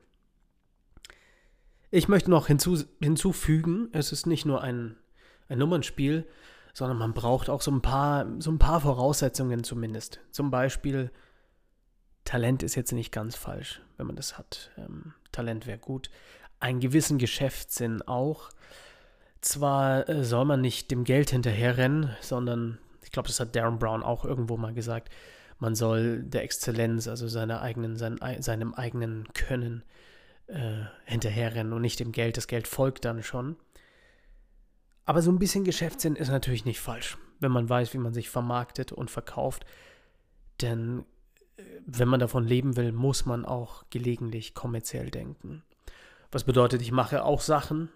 [1.89, 4.95] Ich möchte noch hinzu, hinzufügen, es ist nicht nur ein,
[5.47, 6.27] ein Nummernspiel,
[6.73, 10.19] sondern man braucht auch so ein paar, so ein paar Voraussetzungen zumindest.
[10.31, 11.11] Zum Beispiel,
[12.25, 14.71] Talent ist jetzt nicht ganz falsch, wenn man das hat.
[14.77, 16.09] Ähm, Talent wäre gut.
[16.59, 18.49] Einen gewissen Geschäftssinn auch.
[19.43, 24.01] Zwar äh, soll man nicht dem Geld hinterherrennen, sondern ich glaube, das hat Darren Brown
[24.01, 25.09] auch irgendwo mal gesagt,
[25.59, 29.83] man soll der Exzellenz, also seiner eigenen, sein, seinem eigenen Können
[30.47, 32.37] äh, hinterherrennen und nicht dem Geld.
[32.37, 33.57] Das Geld folgt dann schon.
[35.03, 38.29] Aber so ein bisschen Geschäftssinn ist natürlich nicht falsch, wenn man weiß, wie man sich
[38.29, 39.65] vermarktet und verkauft.
[40.61, 41.03] Denn
[41.57, 45.63] äh, wenn man davon leben will, muss man auch gelegentlich kommerziell denken.
[46.31, 47.89] Was bedeutet, ich mache auch Sachen,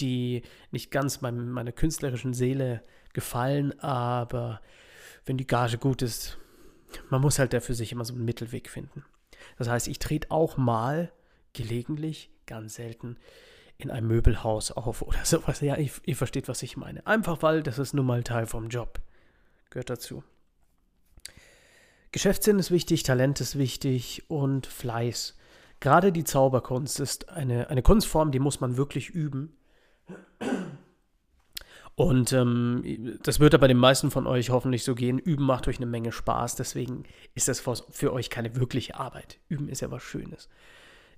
[0.00, 2.82] die nicht ganz meinem, meiner künstlerischen Seele
[3.12, 4.60] gefallen, aber
[5.24, 6.38] wenn die Gage gut ist,
[7.08, 9.04] man muss halt dafür sich immer so einen Mittelweg finden.
[9.58, 11.12] Das heißt, ich trete auch mal
[11.52, 13.16] gelegentlich, ganz selten,
[13.78, 15.60] in einem Möbelhaus auf oder sowas.
[15.60, 17.06] Ja, ihr, ihr versteht, was ich meine.
[17.06, 19.00] Einfach weil das ist nun mal Teil vom Job.
[19.70, 20.22] Gehört dazu.
[22.12, 25.36] Geschäftssinn ist wichtig, Talent ist wichtig und Fleiß.
[25.78, 29.56] Gerade die Zauberkunst ist eine, eine Kunstform, die muss man wirklich üben.
[31.94, 35.18] Und ähm, das wird aber den meisten von euch hoffentlich so gehen.
[35.18, 37.02] Üben macht euch eine Menge Spaß, deswegen
[37.34, 39.38] ist das für euch keine wirkliche Arbeit.
[39.48, 40.48] Üben ist ja was Schönes.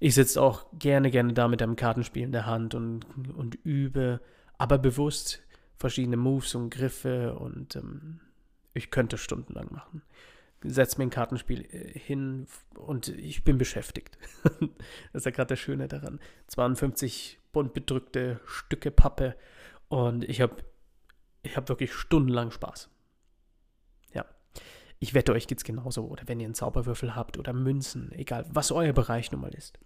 [0.00, 4.20] Ich sitze auch gerne, gerne da mit einem Kartenspiel in der Hand und, und übe,
[4.58, 5.40] aber bewusst
[5.76, 8.18] verschiedene Moves und Griffe und ähm,
[8.74, 10.02] ich könnte stundenlang machen.
[10.64, 14.18] Setz mir ein Kartenspiel äh, hin und ich bin beschäftigt.
[14.42, 14.60] das
[15.12, 16.18] ist ja gerade das Schöne daran.
[16.48, 19.36] 52 bunt bedrückte Stücke Pappe
[19.88, 20.56] und ich habe
[21.42, 22.88] ich habe wirklich stundenlang Spaß.
[24.14, 24.24] Ja.
[25.00, 26.06] Ich wette, euch geht es genauso.
[26.06, 29.78] Oder wenn ihr einen Zauberwürfel habt oder Münzen, egal, was euer Bereich nun mal ist.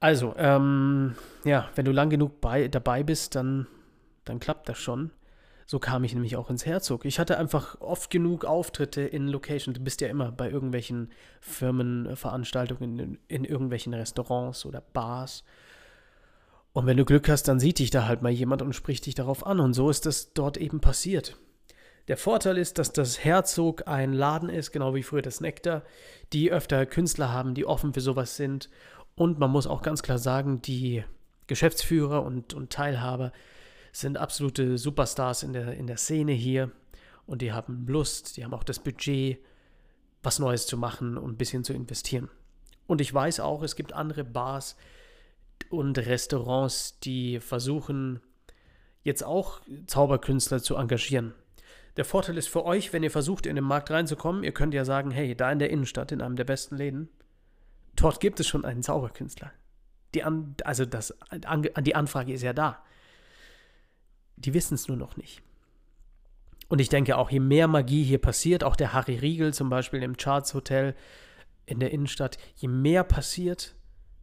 [0.00, 3.66] Also, ähm, ja, wenn du lang genug bei, dabei bist, dann,
[4.24, 5.12] dann klappt das schon.
[5.68, 7.04] So kam ich nämlich auch ins Herzog.
[7.04, 9.74] Ich hatte einfach oft genug Auftritte in Location.
[9.74, 15.44] Du bist ja immer bei irgendwelchen Firmenveranstaltungen, in, in irgendwelchen Restaurants oder Bars.
[16.76, 19.14] Und wenn du Glück hast, dann sieht dich da halt mal jemand und spricht dich
[19.14, 19.60] darauf an.
[19.60, 21.38] Und so ist das dort eben passiert.
[22.06, 25.84] Der Vorteil ist, dass das Herzog ein Laden ist, genau wie früher das Nektar,
[26.34, 28.68] die öfter Künstler haben, die offen für sowas sind.
[29.14, 31.02] Und man muss auch ganz klar sagen, die
[31.46, 33.32] Geschäftsführer und, und Teilhaber
[33.90, 36.72] sind absolute Superstars in der, in der Szene hier.
[37.24, 39.38] Und die haben Lust, die haben auch das Budget,
[40.22, 42.28] was Neues zu machen und ein bisschen zu investieren.
[42.86, 44.76] Und ich weiß auch, es gibt andere Bars
[45.70, 48.20] und Restaurants, die versuchen,
[49.02, 51.34] jetzt auch Zauberkünstler zu engagieren.
[51.96, 54.84] Der Vorteil ist für euch, wenn ihr versucht, in den Markt reinzukommen, ihr könnt ja
[54.84, 57.08] sagen, hey, da in der Innenstadt, in einem der besten Läden,
[57.94, 59.52] dort gibt es schon einen Zauberkünstler.
[60.14, 61.14] Die an, also das,
[61.44, 62.82] an, die Anfrage ist ja da.
[64.36, 65.42] Die wissen es nur noch nicht.
[66.68, 70.02] Und ich denke auch, je mehr Magie hier passiert, auch der Harry Riegel zum Beispiel
[70.02, 70.94] im Charts Hotel
[71.64, 73.75] in der Innenstadt, je mehr passiert,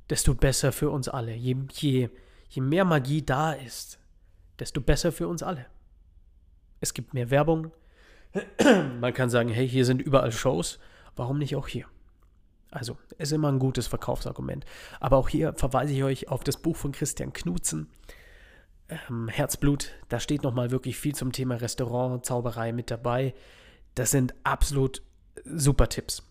[0.09, 1.33] desto besser für uns alle.
[1.33, 2.09] Je, je,
[2.49, 3.99] je mehr Magie da ist,
[4.59, 5.65] desto besser für uns alle.
[6.79, 7.71] Es gibt mehr Werbung.
[8.99, 10.79] Man kann sagen, hey, hier sind überall Shows.
[11.15, 11.85] Warum nicht auch hier?
[12.71, 14.65] Also, ist immer ein gutes Verkaufsargument.
[14.99, 17.87] Aber auch hier verweise ich euch auf das Buch von Christian Knutzen,
[18.89, 19.91] ähm, Herzblut.
[20.09, 23.35] Da steht nochmal wirklich viel zum Thema Restaurant, Zauberei mit dabei.
[23.95, 25.03] Das sind absolut
[25.45, 26.23] super Tipps.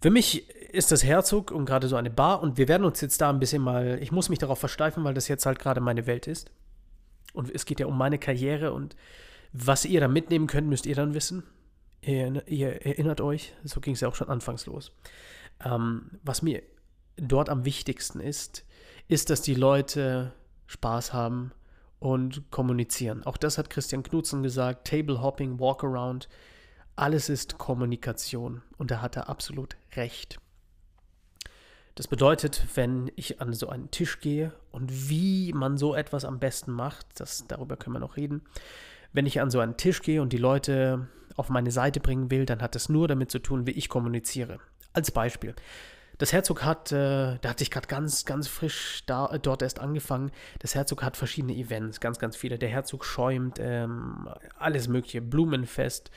[0.00, 3.20] Für mich ist das Herzog und gerade so eine Bar und wir werden uns jetzt
[3.20, 6.06] da ein bisschen mal, ich muss mich darauf versteifen, weil das jetzt halt gerade meine
[6.06, 6.50] Welt ist.
[7.32, 8.94] Und es geht ja um meine Karriere und
[9.52, 11.42] was ihr da mitnehmen könnt, müsst ihr dann wissen.
[12.02, 14.92] Ihr, ihr erinnert euch, so ging es ja auch schon anfangs los.
[15.64, 16.62] Ähm, was mir
[17.16, 18.64] dort am wichtigsten ist,
[19.08, 20.32] ist, dass die Leute
[20.66, 21.52] Spaß haben
[21.98, 23.24] und kommunizieren.
[23.24, 24.86] Auch das hat Christian Knutzen gesagt.
[24.86, 26.28] Table Hopping, Walkaround,
[26.96, 28.62] alles ist Kommunikation.
[28.76, 30.38] Und da hat er absolut recht.
[31.96, 36.38] Das bedeutet, wenn ich an so einen Tisch gehe und wie man so etwas am
[36.38, 38.42] besten macht, das, darüber können wir noch reden.
[39.14, 42.44] Wenn ich an so einen Tisch gehe und die Leute auf meine Seite bringen will,
[42.44, 44.58] dann hat das nur damit zu tun, wie ich kommuniziere.
[44.92, 45.54] Als Beispiel.
[46.18, 49.78] Das Herzog hat, äh, da hatte ich gerade ganz, ganz frisch da, äh, dort erst
[49.78, 50.32] angefangen.
[50.58, 52.58] Das Herzog hat verschiedene Events, ganz, ganz viele.
[52.58, 54.28] Der Herzog schäumt, ähm,
[54.58, 56.10] alles mögliche, Blumenfest.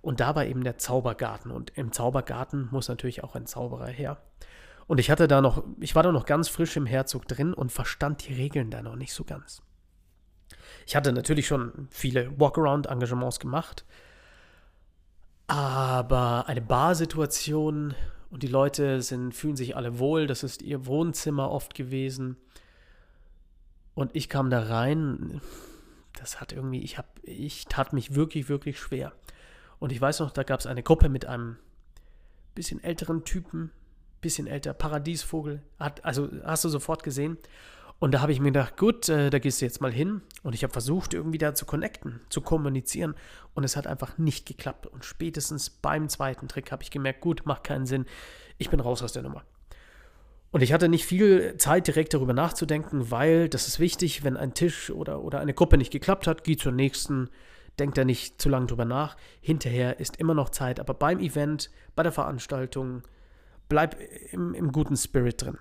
[0.00, 1.50] Und da war eben der Zaubergarten.
[1.50, 4.16] Und im Zaubergarten muss natürlich auch ein Zauberer her.
[4.88, 7.70] Und ich hatte da noch, ich war da noch ganz frisch im Herzog drin und
[7.70, 9.62] verstand die Regeln da noch nicht so ganz.
[10.86, 13.84] Ich hatte natürlich schon viele Walkaround-Engagements gemacht,
[15.46, 17.94] aber eine Barsituation
[18.30, 22.38] und die Leute sind, fühlen sich alle wohl, das ist ihr Wohnzimmer oft gewesen.
[23.94, 25.42] Und ich kam da rein,
[26.18, 29.12] das hat irgendwie, ich hab, ich tat mich wirklich, wirklich schwer.
[29.80, 31.56] Und ich weiß noch, da gab es eine Gruppe mit einem
[32.54, 33.70] bisschen älteren Typen,
[34.20, 37.38] bisschen älter, Paradiesvogel, hat, also hast du sofort gesehen.
[38.00, 40.22] Und da habe ich mir gedacht, gut, äh, da gehst du jetzt mal hin.
[40.42, 43.14] Und ich habe versucht, irgendwie da zu connecten, zu kommunizieren.
[43.54, 44.86] Und es hat einfach nicht geklappt.
[44.86, 48.06] Und spätestens beim zweiten Trick habe ich gemerkt, gut, macht keinen Sinn.
[48.56, 49.42] Ich bin raus aus der Nummer.
[50.50, 54.54] Und ich hatte nicht viel Zeit, direkt darüber nachzudenken, weil das ist wichtig, wenn ein
[54.54, 57.28] Tisch oder, oder eine Gruppe nicht geklappt hat, geh zur nächsten,
[57.78, 59.16] denkt da nicht zu lange drüber nach.
[59.40, 63.02] Hinterher ist immer noch Zeit, aber beim Event, bei der Veranstaltung,
[63.68, 63.96] bleib
[64.32, 65.58] im, im guten Spirit drin.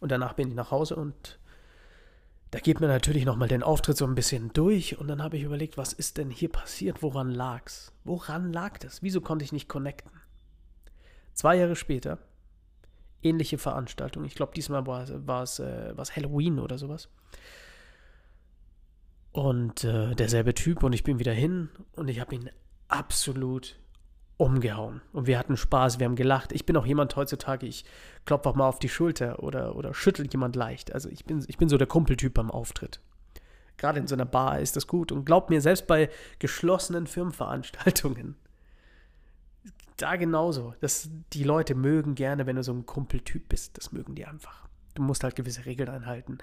[0.00, 1.38] Und danach bin ich nach Hause und
[2.50, 5.42] da geht mir natürlich nochmal den Auftritt so ein bisschen durch und dann habe ich
[5.42, 7.02] überlegt, was ist denn hier passiert?
[7.02, 7.92] Woran lag's?
[8.04, 9.02] Woran lag das?
[9.02, 10.12] Wieso konnte ich nicht connecten?
[11.32, 12.18] Zwei Jahre später,
[13.22, 14.24] ähnliche Veranstaltung.
[14.24, 17.08] Ich glaube, diesmal war, es äh, Halloween oder sowas.
[19.32, 22.50] Und äh, derselbe Typ und ich bin wieder hin und ich habe ihn
[22.86, 23.80] absolut
[24.36, 25.00] umgehauen.
[25.12, 26.52] Und wir hatten Spaß, wir haben gelacht.
[26.52, 27.84] Ich bin auch jemand heutzutage, ich
[28.24, 30.92] klopfe auch mal auf die Schulter oder, oder schüttel jemand leicht.
[30.92, 33.00] Also ich bin, ich bin so der Kumpeltyp beim Auftritt.
[33.76, 35.12] Gerade in so einer Bar ist das gut.
[35.12, 38.36] Und glaubt mir, selbst bei geschlossenen Firmenveranstaltungen,
[39.96, 40.74] da genauso.
[40.80, 43.78] Das, die Leute mögen gerne, wenn du so ein Kumpeltyp bist.
[43.78, 44.68] Das mögen die einfach.
[44.94, 46.38] Du musst halt gewisse Regeln einhalten.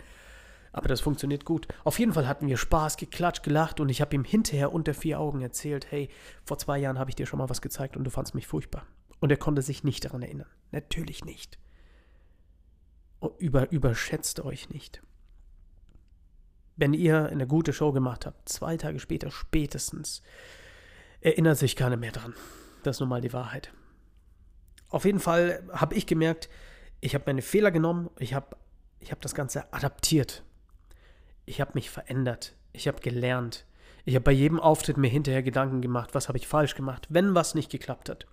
[0.74, 1.68] Aber das funktioniert gut.
[1.84, 5.20] Auf jeden Fall hatten wir Spaß, geklatscht, gelacht und ich habe ihm hinterher unter vier
[5.20, 6.10] Augen erzählt, hey,
[6.46, 8.86] vor zwei Jahren habe ich dir schon mal was gezeigt und du fandst mich furchtbar.
[9.20, 10.48] Und er konnte sich nicht daran erinnern.
[10.72, 11.60] Natürlich nicht.
[13.38, 15.02] Über, überschätzt euch nicht.
[16.78, 20.24] Wenn ihr eine gute Show gemacht habt, zwei Tage später spätestens,
[21.20, 22.34] erinnert sich keiner mehr dran.
[22.82, 23.72] Das ist nun mal die Wahrheit.
[24.90, 26.50] Auf jeden Fall habe ich gemerkt,
[27.00, 28.56] ich habe meine Fehler genommen, ich habe
[29.00, 30.44] ich hab das Ganze adaptiert
[31.46, 32.56] ich habe mich verändert.
[32.74, 33.66] Ich habe gelernt.
[34.06, 37.36] Ich habe bei jedem Auftritt mir hinterher Gedanken gemacht, was habe ich falsch gemacht, wenn
[37.36, 38.26] was nicht geklappt hat.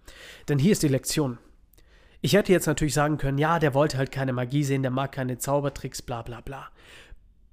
[0.49, 1.39] Denn hier ist die Lektion.
[2.21, 5.13] Ich hätte jetzt natürlich sagen können, ja, der wollte halt keine Magie sehen, der mag
[5.13, 6.71] keine Zaubertricks, bla bla bla.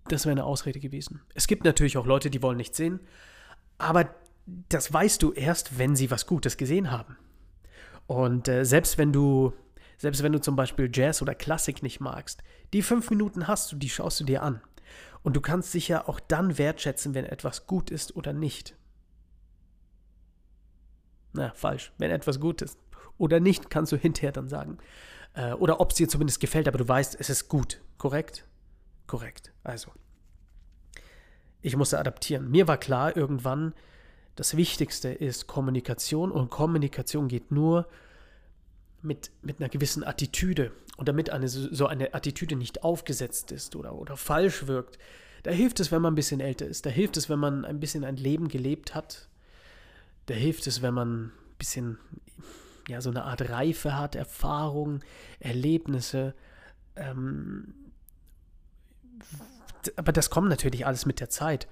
[0.07, 1.21] Das wäre eine Ausrede gewesen.
[1.33, 2.99] Es gibt natürlich auch Leute, die wollen nichts sehen,
[3.77, 4.09] aber
[4.69, 7.17] das weißt du erst, wenn sie was Gutes gesehen haben.
[8.07, 9.53] Und äh, selbst wenn du,
[9.97, 13.75] selbst wenn du zum Beispiel Jazz oder Klassik nicht magst, die fünf Minuten hast du,
[13.75, 14.61] die schaust du dir an.
[15.25, 18.75] Und du kannst dich ja auch dann wertschätzen, wenn etwas gut ist oder nicht.
[21.33, 21.91] Na, falsch.
[21.97, 22.77] Wenn etwas gut ist
[23.17, 24.77] oder nicht, kannst du hinterher dann sagen.
[25.33, 27.81] Äh, oder ob es dir zumindest gefällt, aber du weißt, es ist gut.
[27.97, 28.45] Korrekt?
[29.07, 29.51] Korrekt.
[29.63, 29.91] Also.
[31.63, 32.51] Ich musste adaptieren.
[32.51, 33.73] Mir war klar irgendwann,
[34.35, 37.87] das Wichtigste ist Kommunikation und Kommunikation geht nur
[39.01, 43.95] mit, mit einer gewissen Attitüde und damit eine, so eine Attitüde nicht aufgesetzt ist oder,
[43.95, 44.97] oder falsch wirkt.
[45.43, 46.85] Da hilft es, wenn man ein bisschen älter ist.
[46.85, 49.29] Da hilft es, wenn man ein bisschen ein Leben gelebt hat.
[50.25, 51.99] Da hilft es, wenn man ein bisschen
[52.87, 55.01] ja, so eine Art Reife hat, Erfahrung,
[55.39, 56.33] Erlebnisse.
[56.95, 57.73] Ähm,
[59.95, 61.67] aber das kommt natürlich alles mit der Zeit.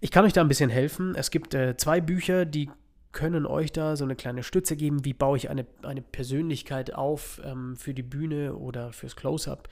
[0.00, 1.14] Ich kann euch da ein bisschen helfen.
[1.14, 2.70] Es gibt äh, zwei Bücher, die
[3.12, 5.04] können euch da so eine kleine Stütze geben.
[5.04, 9.68] Wie baue ich eine, eine Persönlichkeit auf ähm, für die Bühne oder fürs Close-Up?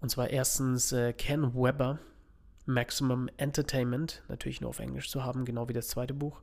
[0.00, 1.98] Und zwar erstens äh, Ken Webber,
[2.66, 6.40] Maximum Entertainment, natürlich nur auf Englisch zu haben, genau wie das zweite Buch.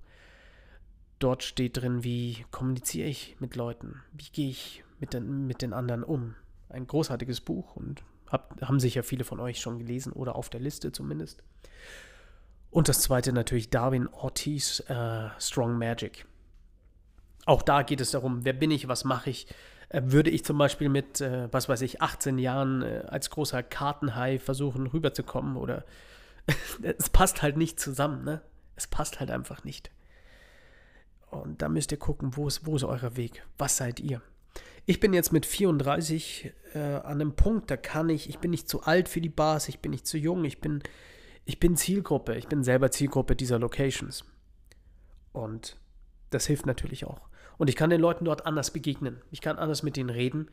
[1.20, 5.74] Dort steht drin, wie kommuniziere ich mit Leuten, wie gehe ich mit den, mit den
[5.74, 6.36] anderen um.
[6.70, 10.60] Ein großartiges Buch und hab, haben sicher viele von euch schon gelesen oder auf der
[10.60, 11.44] Liste zumindest.
[12.76, 16.26] Und das zweite natürlich Darwin Ortiz, äh, Strong Magic.
[17.46, 19.48] Auch da geht es darum, wer bin ich, was mache ich.
[19.88, 23.64] Äh, würde ich zum Beispiel mit, äh, was weiß ich, 18 Jahren äh, als großer
[23.64, 25.86] Kartenhai versuchen rüberzukommen oder
[26.84, 28.42] es passt halt nicht zusammen, ne?
[28.76, 29.90] Es passt halt einfach nicht.
[31.32, 33.46] Und da müsst ihr gucken, wo ist, wo ist euer Weg?
[33.58, 34.22] Was seid ihr?
[34.86, 38.68] Ich bin jetzt mit 34 äh, an einem Punkt, da kann ich, ich bin nicht
[38.68, 40.84] zu alt für die Bars, ich bin nicht zu jung, ich bin
[41.46, 44.26] ich bin Zielgruppe, ich bin selber Zielgruppe dieser Locations.
[45.32, 45.78] Und
[46.32, 47.22] das hilft natürlich auch.
[47.58, 49.22] Und ich kann den Leuten dort anders begegnen.
[49.32, 50.50] Ich kann anders mit ihnen reden.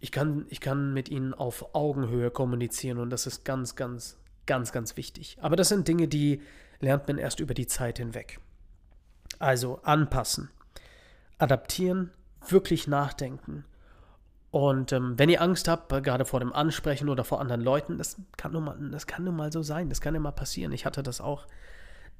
[0.00, 4.70] Ich kann, ich kann mit ihnen auf Augenhöhe kommunizieren und das ist ganz, ganz, ganz,
[4.70, 5.38] ganz wichtig.
[5.40, 6.42] Aber das sind Dinge, die
[6.78, 8.38] lernt man erst über die Zeit hinweg.
[9.40, 10.50] Also anpassen,
[11.38, 12.12] adaptieren,
[12.46, 13.64] wirklich nachdenken
[14.50, 17.98] und ähm, wenn ihr Angst habt, äh, gerade vor dem Ansprechen oder vor anderen Leuten,
[17.98, 20.72] das kann nun mal, das kann nun mal so sein, das kann ja mal passieren.
[20.72, 21.46] Ich hatte das auch.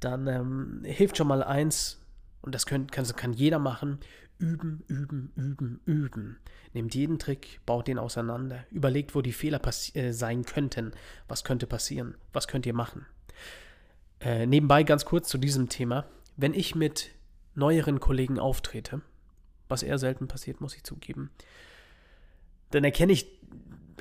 [0.01, 2.01] Dann ähm, hilft schon mal eins,
[2.43, 3.99] und das könnt, kann, kann jeder machen,
[4.39, 6.39] üben, üben, üben, üben.
[6.75, 9.61] Nehmt jeden Trick, baut den auseinander, überlegt, wo die Fehler
[9.95, 10.93] äh, sein könnten,
[11.27, 13.07] was könnte passieren, was könnt ihr machen.
[14.21, 16.05] Äh, nebenbei ganz kurz zu diesem Thema.
[16.37, 17.11] Wenn ich mit
[17.55, 19.01] neueren Kollegen auftrete,
[19.69, 21.31] was eher selten passiert, muss ich zugeben,
[22.71, 23.27] dann erkenne ich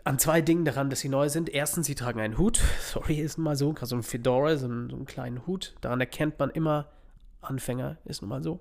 [0.03, 1.49] an zwei Dingen daran, dass sie neu sind.
[1.49, 2.61] Erstens, sie tragen einen Hut.
[2.81, 3.75] Sorry, ist nun mal so.
[3.81, 5.75] So ein Fedora, so einen, so einen kleinen Hut.
[5.81, 6.89] Daran erkennt man immer,
[7.41, 8.59] Anfänger ist nun mal so.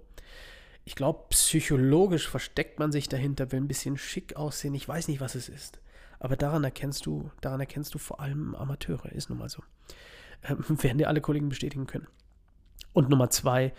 [0.85, 4.75] Ich glaube, psychologisch versteckt man sich dahinter, will ein bisschen schick aussehen.
[4.75, 5.81] Ich weiß nicht, was es ist.
[6.19, 9.63] Aber daran erkennst du, daran erkennst du vor allem Amateure, ist nun mal so.
[10.45, 12.07] Ähm, werden dir alle Kollegen bestätigen können.
[12.93, 13.73] Und Nummer zwei,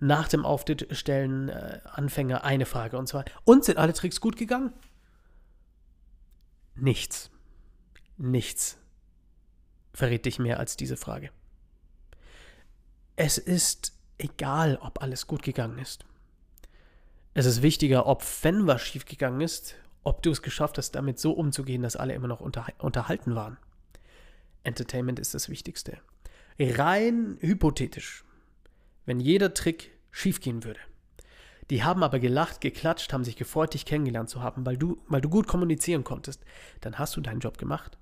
[0.00, 2.98] nach dem Auftritt stellen äh, Anfänger eine Frage.
[2.98, 4.72] Und zwar, und sind alle Tricks gut gegangen?
[6.74, 7.30] Nichts,
[8.16, 8.78] nichts
[9.92, 11.30] verrät dich mehr als diese Frage.
[13.16, 16.04] Es ist egal, ob alles gut gegangen ist.
[17.32, 21.32] Es ist wichtiger, ob, wenn was schiefgegangen ist, ob du es geschafft hast, damit so
[21.32, 23.56] umzugehen, dass alle immer noch unter, unterhalten waren.
[24.64, 25.98] Entertainment ist das Wichtigste.
[26.58, 28.24] Rein hypothetisch,
[29.06, 30.80] wenn jeder Trick schiefgehen würde,
[31.70, 35.20] die haben aber gelacht, geklatscht, haben sich gefreut, dich kennengelernt zu haben, weil du, weil
[35.20, 36.42] du gut kommunizieren konntest.
[36.80, 37.96] Dann hast du deinen Job gemacht.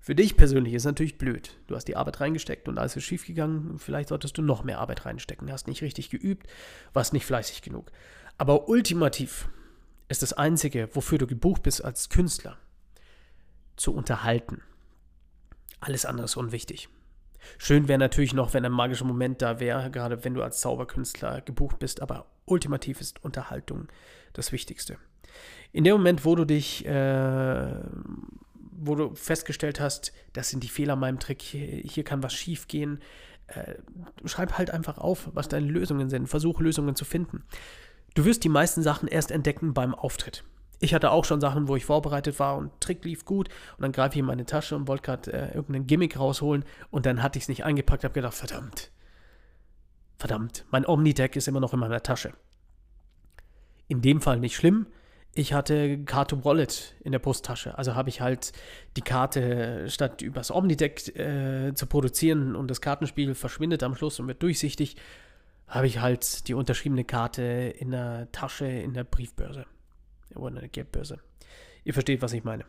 [0.00, 1.58] Für dich persönlich ist natürlich blöd.
[1.66, 3.78] Du hast die Arbeit reingesteckt und alles ist schiefgegangen.
[3.78, 5.50] Vielleicht solltest du noch mehr Arbeit reinstecken.
[5.50, 6.46] Hast nicht richtig geübt,
[6.92, 7.90] warst nicht fleißig genug.
[8.38, 9.48] Aber ultimativ
[10.08, 12.56] ist das Einzige, wofür du gebucht bist als Künstler,
[13.74, 14.62] zu unterhalten.
[15.80, 16.88] Alles andere ist unwichtig.
[17.58, 21.40] Schön wäre natürlich noch, wenn ein magischer Moment da wäre, gerade wenn du als Zauberkünstler
[21.42, 23.88] gebucht bist, aber ultimativ ist Unterhaltung
[24.32, 24.98] das Wichtigste.
[25.72, 27.74] In dem Moment, wo du dich, äh,
[28.72, 32.34] wo du festgestellt hast, das sind die Fehler in meinem Trick, hier, hier kann was
[32.34, 33.00] schief gehen,
[33.48, 33.74] äh,
[34.24, 37.44] schreib halt einfach auf, was deine Lösungen sind, versuch Lösungen zu finden.
[38.14, 40.44] Du wirst die meisten Sachen erst entdecken beim Auftritt.
[40.78, 43.92] Ich hatte auch schon Sachen, wo ich vorbereitet war und Trick lief gut und dann
[43.92, 47.38] greife ich in meine Tasche und wollte gerade äh, irgendeinen Gimmick rausholen und dann hatte
[47.38, 48.90] ich es nicht eingepackt, habe gedacht, verdammt,
[50.18, 52.34] verdammt, mein Omnideck ist immer noch in meiner Tasche.
[53.88, 54.86] In dem Fall nicht schlimm.
[55.34, 57.76] ich hatte Karte Wallet in der Brusttasche.
[57.76, 58.52] Also habe ich halt
[58.96, 64.28] die Karte, statt übers Omnideck äh, zu produzieren und das Kartenspiel verschwindet am Schluss und
[64.28, 64.96] wird durchsichtig,
[65.68, 69.66] habe ich halt die unterschriebene Karte in der Tasche in der Briefbörse.
[70.36, 71.18] Oder in der Geldbörse.
[71.84, 72.64] Ihr versteht, was ich meine.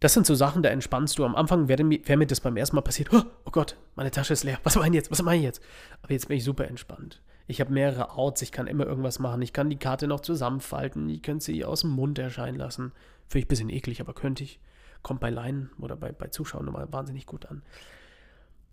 [0.00, 1.24] Das sind so Sachen, da entspannst du.
[1.24, 3.12] Am Anfang wäre mir, wär mir das beim ersten Mal passiert.
[3.12, 4.58] Oh, oh Gott, meine Tasche ist leer.
[4.62, 5.10] Was meine ich jetzt?
[5.10, 5.62] Was meine ich jetzt?
[6.02, 7.22] Aber jetzt bin ich super entspannt.
[7.46, 9.42] Ich habe mehrere Outs, ich kann immer irgendwas machen.
[9.42, 12.92] Ich kann die Karte noch zusammenfalten, ich könnte sie aus dem Mund erscheinen lassen.
[13.28, 14.60] Finde ich ein bisschen eklig, aber könnte ich.
[15.02, 17.62] Kommt bei Leinen oder bei, bei Zuschauern nochmal wahnsinnig gut an.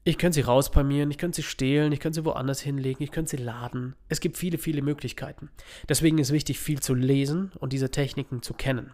[0.03, 3.31] Ich könnte sie rauspalmieren, ich könnte sie stehlen, ich könnte sie woanders hinlegen, ich könnte
[3.31, 3.95] sie laden.
[4.09, 5.49] Es gibt viele, viele Möglichkeiten.
[5.87, 8.93] Deswegen ist wichtig, viel zu lesen und diese Techniken zu kennen.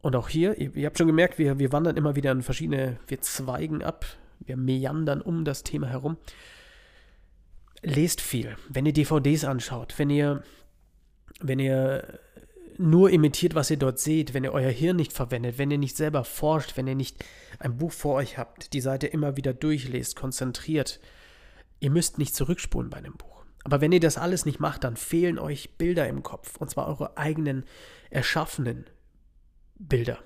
[0.00, 3.20] Und auch hier, ihr, habt schon gemerkt, wir, wir wandern immer wieder in verschiedene, wir
[3.20, 4.06] zweigen ab,
[4.38, 6.16] wir meandern um das Thema herum
[7.82, 8.56] lest viel.
[8.68, 10.42] Wenn ihr DVDs anschaut, wenn ihr,
[11.40, 12.20] wenn ihr
[12.80, 15.96] nur imitiert, was ihr dort seht, wenn ihr euer Hirn nicht verwendet, wenn ihr nicht
[15.96, 17.22] selber forscht, wenn ihr nicht
[17.58, 20.98] ein Buch vor euch habt, die Seite immer wieder durchlest, konzentriert,
[21.78, 23.44] ihr müsst nicht zurückspulen bei einem Buch.
[23.64, 26.88] Aber wenn ihr das alles nicht macht, dann fehlen euch Bilder im Kopf, und zwar
[26.88, 27.64] eure eigenen
[28.08, 28.86] erschaffenen
[29.78, 30.18] Bilder.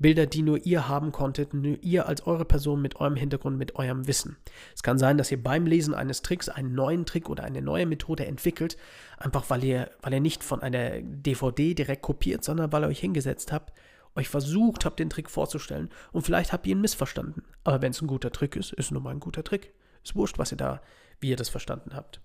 [0.00, 3.76] Bilder, die nur ihr haben konntet, nur ihr als eure Person mit eurem Hintergrund, mit
[3.76, 4.38] eurem Wissen.
[4.74, 7.84] Es kann sein, dass ihr beim Lesen eines Tricks einen neuen Trick oder eine neue
[7.84, 8.78] Methode entwickelt,
[9.18, 13.00] einfach weil ihr, weil ihr nicht von einer DVD direkt kopiert, sondern weil ihr euch
[13.00, 13.74] hingesetzt habt,
[14.16, 17.44] euch versucht habt, den Trick vorzustellen und vielleicht habt ihr ihn missverstanden.
[17.62, 19.74] Aber wenn es ein guter Trick ist, ist nun mal ein guter Trick.
[20.02, 20.80] Ist wurscht, was ihr da,
[21.20, 22.22] wie ihr das verstanden habt.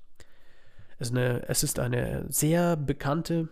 [0.97, 3.49] Es ist eine, es ist eine sehr bekannte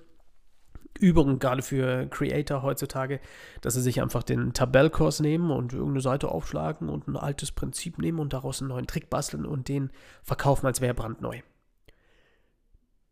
[1.00, 3.20] Übung, gerade für Creator heutzutage,
[3.62, 7.98] dass sie sich einfach den Tabellkurs nehmen und irgendeine Seite aufschlagen und ein altes Prinzip
[7.98, 9.92] nehmen und daraus einen neuen Trick basteln und den
[10.24, 11.42] verkaufen, als wäre brandneu.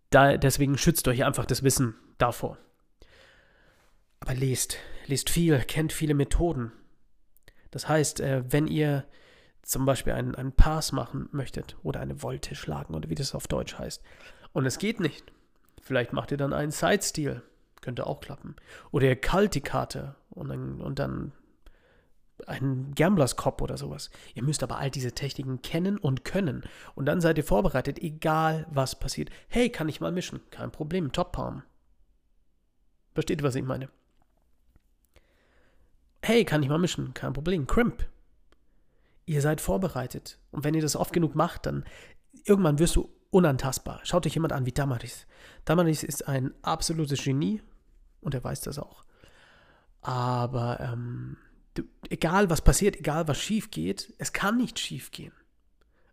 [0.09, 2.57] Da, deswegen schützt euch einfach das Wissen davor.
[4.19, 4.77] Aber lest,
[5.07, 6.71] lest viel, kennt viele Methoden.
[7.71, 9.05] Das heißt, äh, wenn ihr
[9.63, 13.47] zum Beispiel einen, einen Pass machen möchtet oder eine Volte schlagen oder wie das auf
[13.47, 14.03] Deutsch heißt
[14.53, 15.31] und es geht nicht,
[15.81, 17.41] vielleicht macht ihr dann einen Side-Stil
[17.81, 18.55] könnte auch klappen.
[18.91, 21.33] Oder ihr kalt die Karte und dann, und dann
[22.47, 24.09] ein Gamblers Cop oder sowas.
[24.33, 26.63] Ihr müsst aber all diese Techniken kennen und können.
[26.95, 29.29] Und dann seid ihr vorbereitet, egal was passiert.
[29.47, 30.41] Hey, kann ich mal mischen?
[30.49, 31.11] Kein Problem.
[31.11, 31.63] Top Palm.
[33.13, 33.89] Versteht was ich meine?
[36.23, 37.13] Hey, kann ich mal mischen?
[37.13, 37.67] Kein Problem.
[37.67, 38.07] Crimp.
[39.25, 40.39] Ihr seid vorbereitet.
[40.51, 41.85] Und wenn ihr das oft genug macht, dann
[42.45, 44.01] irgendwann wirst du unantastbar.
[44.03, 45.25] Schaut euch jemand an wie Damaris.
[45.65, 47.61] Damaris ist ein absolutes Genie
[48.21, 49.03] und er weiß das auch.
[50.01, 51.37] Aber ähm,
[51.73, 55.33] du, egal was passiert, egal was schief geht, es kann nicht schief gehen.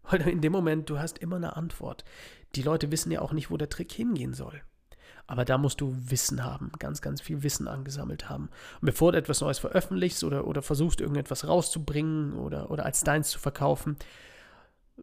[0.02, 2.04] Weil in dem Moment, du hast immer eine Antwort.
[2.54, 4.62] Die Leute wissen ja auch nicht, wo der Trick hingehen soll.
[5.26, 8.48] Aber da musst du Wissen haben, ganz, ganz viel Wissen angesammelt haben.
[8.80, 13.28] Und bevor du etwas Neues veröffentlichst oder, oder versuchst, irgendetwas rauszubringen oder, oder als deins
[13.28, 13.96] zu verkaufen,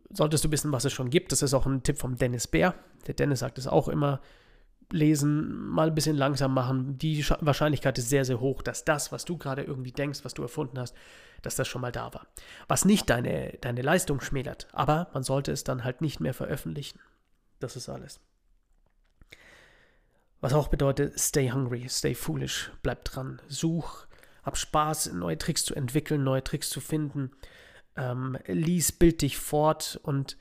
[0.09, 1.31] solltest du wissen, was es schon gibt.
[1.31, 2.73] Das ist auch ein Tipp vom Dennis Bär.
[3.05, 4.19] Der Dennis sagt es auch immer
[4.91, 6.97] lesen, mal ein bisschen langsam machen.
[6.97, 10.41] Die Wahrscheinlichkeit ist sehr, sehr hoch, dass das, was du gerade irgendwie denkst, was du
[10.41, 10.95] erfunden hast,
[11.41, 12.27] dass das schon mal da war.
[12.67, 16.99] Was nicht deine, deine Leistung schmälert, aber man sollte es dann halt nicht mehr veröffentlichen.
[17.59, 18.19] Das ist alles.
[20.41, 24.05] Was auch bedeutet, stay hungry, stay foolish, bleib dran, such,
[24.43, 27.31] hab Spaß, neue Tricks zu entwickeln, neue Tricks zu finden,
[27.95, 30.37] ähm, lies, bild dich fort und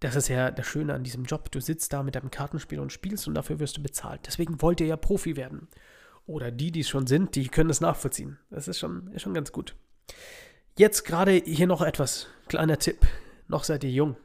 [0.00, 1.50] das ist ja das Schöne an diesem Job.
[1.50, 4.22] Du sitzt da mit deinem Kartenspiel und spielst und dafür wirst du bezahlt.
[4.26, 5.68] Deswegen wollt ihr ja Profi werden.
[6.26, 8.38] Oder die, die es schon sind, die können das nachvollziehen.
[8.50, 9.74] Das ist schon, ist schon ganz gut.
[10.76, 12.28] Jetzt gerade hier noch etwas.
[12.48, 13.06] Kleiner Tipp.
[13.48, 14.16] Noch seid ihr jung.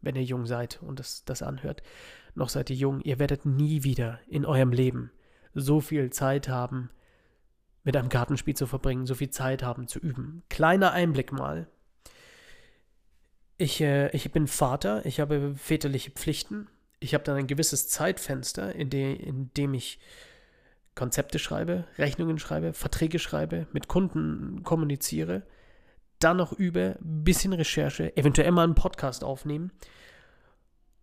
[0.00, 1.82] Wenn ihr jung seid und das, das anhört.
[2.34, 3.00] Noch seid ihr jung.
[3.00, 5.10] Ihr werdet nie wieder in eurem Leben
[5.52, 6.90] so viel Zeit haben,
[7.82, 10.42] mit einem Kartenspiel zu verbringen, so viel Zeit haben zu üben.
[10.48, 11.66] Kleiner Einblick mal
[13.58, 16.68] ich, äh, ich bin Vater, ich habe väterliche Pflichten.
[16.98, 19.98] Ich habe dann ein gewisses Zeitfenster, in, de, in dem ich
[20.94, 25.42] Konzepte schreibe, Rechnungen schreibe, Verträge schreibe, mit Kunden kommuniziere,
[26.18, 29.72] dann noch übe, bisschen Recherche, eventuell mal einen Podcast aufnehmen.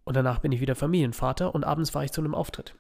[0.04, 2.76] Und danach bin ich wieder Familienvater und abends fahre ich zu einem Auftritt.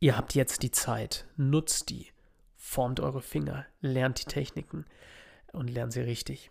[0.00, 2.08] Ihr habt jetzt die Zeit, nutzt die,
[2.54, 4.84] formt eure Finger, lernt die Techniken
[5.52, 6.50] und lernt sie richtig.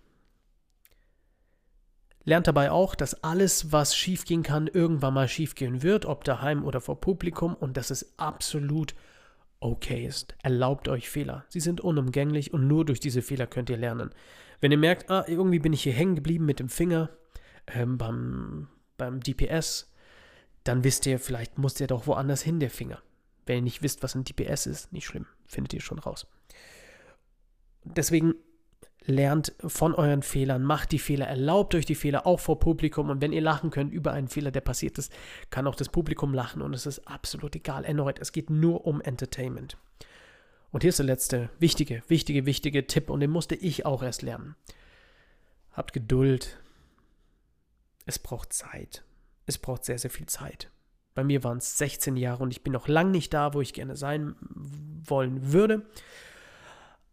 [2.28, 6.82] Lernt dabei auch, dass alles, was schiefgehen kann, irgendwann mal schiefgehen wird, ob daheim oder
[6.82, 8.95] vor Publikum und dass es absolut
[9.61, 10.36] okay ist.
[10.43, 11.45] Erlaubt euch Fehler.
[11.47, 14.09] Sie sind unumgänglich und nur durch diese Fehler könnt ihr lernen.
[14.59, 17.11] Wenn ihr merkt, ah, irgendwie bin ich hier hängen geblieben mit dem Finger
[17.67, 18.67] ähm, beim,
[18.97, 19.89] beim DPS,
[20.65, 23.01] dann wisst ihr, vielleicht muss der doch woanders hin, der Finger.
[23.45, 26.28] Wenn ihr nicht wisst, was ein DPS ist, nicht schlimm, findet ihr schon raus.
[27.86, 28.36] Deswegen
[29.08, 33.22] lernt von euren Fehlern, macht die Fehler, erlaubt euch die Fehler auch vor Publikum und
[33.22, 35.12] wenn ihr lachen könnt über einen Fehler, der passiert ist,
[35.49, 37.86] kann auch das Publikum lachen und es ist absolut egal.
[37.86, 39.78] Erneut, es geht nur um Entertainment.
[40.72, 44.22] Und hier ist der letzte wichtige, wichtige, wichtige Tipp und den musste ich auch erst
[44.22, 44.55] lernen.
[45.72, 46.60] Habt Geduld.
[48.05, 49.03] Es braucht Zeit.
[49.45, 50.70] Es braucht sehr, sehr viel Zeit.
[51.16, 53.74] Bei mir waren es 16 Jahre und ich bin noch lang nicht da, wo ich
[53.74, 54.36] gerne sein
[55.05, 55.86] wollen würde.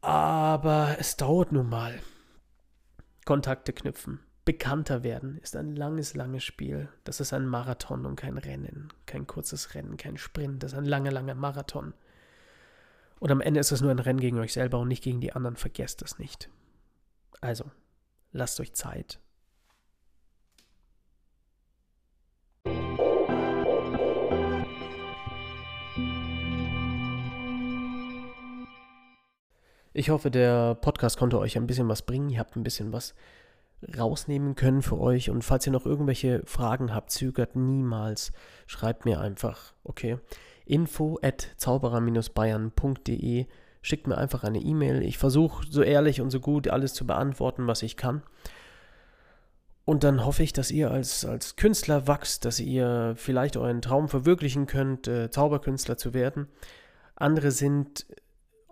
[0.05, 1.99] Aber es dauert nun mal.
[3.25, 6.91] Kontakte knüpfen, bekannter werden ist ein langes, langes Spiel.
[7.05, 10.63] Das ist ein Marathon und kein Rennen, kein kurzes Rennen, kein Sprint.
[10.63, 11.95] Das ist ein langer, langer Marathon.
[13.19, 15.33] Und am Ende ist es nur ein Rennen gegen euch selber und nicht gegen die
[15.33, 15.57] anderen.
[15.57, 16.51] Vergesst das nicht.
[17.41, 17.71] Also,
[18.31, 19.21] lasst euch Zeit.
[29.97, 32.29] Ich hoffe, der Podcast konnte euch ein bisschen was bringen.
[32.29, 33.15] Ihr habt ein bisschen was
[33.97, 35.31] rausnehmen können für euch.
[35.31, 38.33] Und falls ihr noch irgendwelche Fragen habt, zögert niemals.
[38.67, 40.19] Schreibt mir einfach, okay?
[40.67, 43.47] Info at zauberer-bayern.de.
[43.83, 45.01] Schickt mir einfach eine E-Mail.
[45.05, 48.25] Ich versuche so ehrlich und so gut alles zu beantworten, was ich kann.
[49.85, 54.09] Und dann hoffe ich, dass ihr als, als Künstler wachst, dass ihr vielleicht euren Traum
[54.09, 56.49] verwirklichen könnt, äh, Zauberkünstler zu werden.
[57.15, 58.07] Andere sind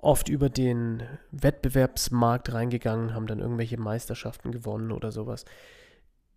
[0.03, 5.45] oft über den Wettbewerbsmarkt reingegangen, haben dann irgendwelche Meisterschaften gewonnen oder sowas.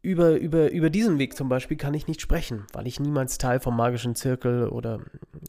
[0.02, 3.60] Über, über, über diesen Weg zum Beispiel kann ich nicht sprechen, weil ich niemals Teil
[3.60, 5.00] vom magischen Zirkel oder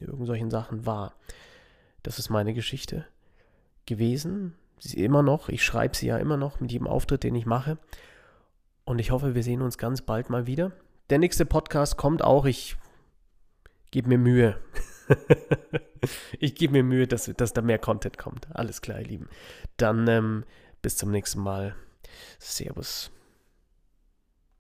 [0.01, 1.15] irgend solchen Sachen war.
[2.03, 3.05] Das ist meine Geschichte
[3.85, 4.55] gewesen.
[4.79, 5.51] Sie ist immer noch.
[5.51, 7.77] Ich schreibe sie ja immer noch mit jedem Auftritt, den ich mache.
[8.87, 10.73] Und ich hoffe, wir sehen uns ganz bald mal wieder.
[11.11, 12.47] Der nächste Podcast kommt auch.
[12.47, 12.77] Ich
[13.91, 14.59] gebe mir Mühe.
[16.39, 18.49] ich gebe mir Mühe, dass, dass da mehr Content kommt.
[18.55, 19.29] Alles klar, ihr Lieben.
[19.77, 20.45] Dann ähm,
[20.83, 21.75] bis zum nächsten Mal.
[22.39, 23.11] Servus.